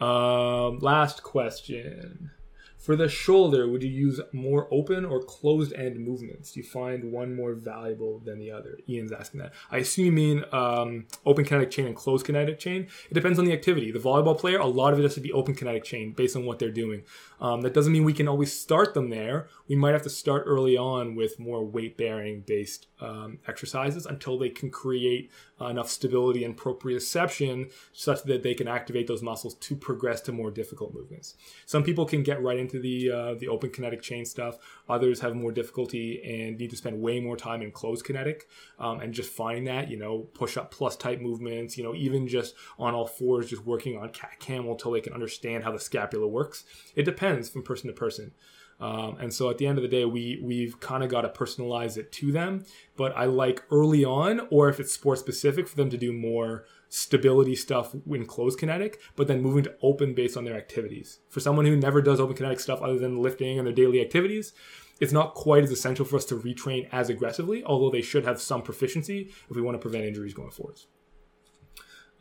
[0.00, 2.30] Um, last question
[2.78, 6.52] For the shoulder, would you use more open or closed end movements?
[6.52, 8.78] Do you find one more valuable than the other?
[8.88, 9.52] Ian's asking that.
[9.70, 12.88] I assume you mean um, open kinetic chain and closed kinetic chain.
[13.10, 13.92] It depends on the activity.
[13.92, 16.46] The volleyball player, a lot of it has to be open kinetic chain based on
[16.46, 17.02] what they're doing.
[17.38, 19.48] Um, that doesn't mean we can always start them there.
[19.70, 24.36] We might have to start early on with more weight bearing based um, exercises until
[24.36, 29.54] they can create uh, enough stability and proprioception such that they can activate those muscles
[29.54, 31.36] to progress to more difficult movements.
[31.66, 34.58] Some people can get right into the uh, the open kinetic chain stuff.
[34.88, 38.48] Others have more difficulty and need to spend way more time in closed kinetic
[38.80, 41.78] um, and just finding that you know push up plus type movements.
[41.78, 45.12] You know even just on all fours, just working on cat camel until they can
[45.12, 46.64] understand how the scapula works.
[46.96, 48.32] It depends from person to person.
[48.80, 51.28] Um, and so at the end of the day, we we've kind of got to
[51.28, 52.64] personalize it to them.
[52.96, 56.64] But I like early on, or if it's sport specific, for them to do more
[56.88, 61.20] stability stuff in closed kinetic, but then moving to open based on their activities.
[61.28, 64.52] For someone who never does open kinetic stuff other than lifting and their daily activities,
[65.00, 68.40] it's not quite as essential for us to retrain as aggressively, although they should have
[68.40, 70.88] some proficiency if we want to prevent injuries going forwards.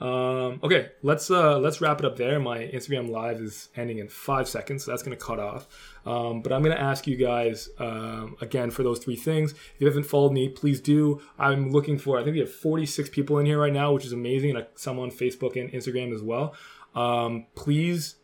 [0.01, 2.39] Um, okay, let's uh, let's wrap it up there.
[2.39, 5.67] My Instagram live is ending in five seconds, so that's to cut off.
[6.05, 9.51] Um, but I'm to ask you guys um, again for those three things.
[9.51, 11.21] If you haven't followed me, please do.
[11.37, 12.17] I'm looking for.
[12.17, 14.99] I think we have 46 people in here right now, which is amazing, and some
[14.99, 16.55] on Facebook and Instagram as well.
[16.95, 18.15] Um, please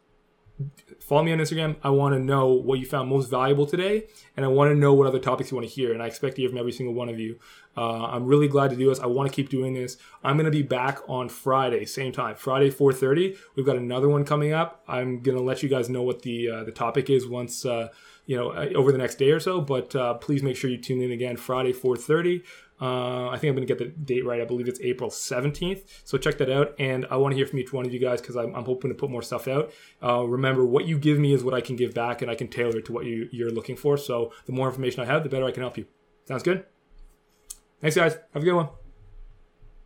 [1.00, 1.76] follow me on Instagram.
[1.84, 4.94] I want to know what you found most valuable today, and I want to know
[4.94, 5.94] what other topics you want to hear.
[5.94, 7.40] And I expect to hear from every single one of you.
[7.78, 9.00] Uh, I'm really glad to do this.
[9.00, 9.98] I want to keep doing this.
[10.24, 13.38] I'm going to be back on Friday, same time, Friday 4:30.
[13.56, 14.84] We've got another one coming up.
[14.88, 17.66] I'm going to let you guys know what the uh, the topic is once.
[17.66, 17.90] Uh,
[18.26, 20.78] you know, uh, over the next day or so, but uh, please make sure you
[20.78, 22.44] tune in again Friday 4:30.
[22.82, 24.42] Uh, I think I'm going to get the date right.
[24.42, 25.84] I believe it's April 17th.
[26.04, 26.76] So check that out.
[26.78, 28.92] And I want to hear from each one of you guys because I'm, I'm, hoping
[28.92, 29.72] to put more stuff out.
[30.04, 32.50] Uh, remember, what you give me is what I can give back, and I can
[32.50, 33.98] tailor it to what you, you're looking for.
[33.98, 35.86] So the more information I have, the better I can help you.
[36.28, 36.66] Sounds good?
[37.80, 38.18] Thanks, guys.
[38.34, 38.85] Have a good one.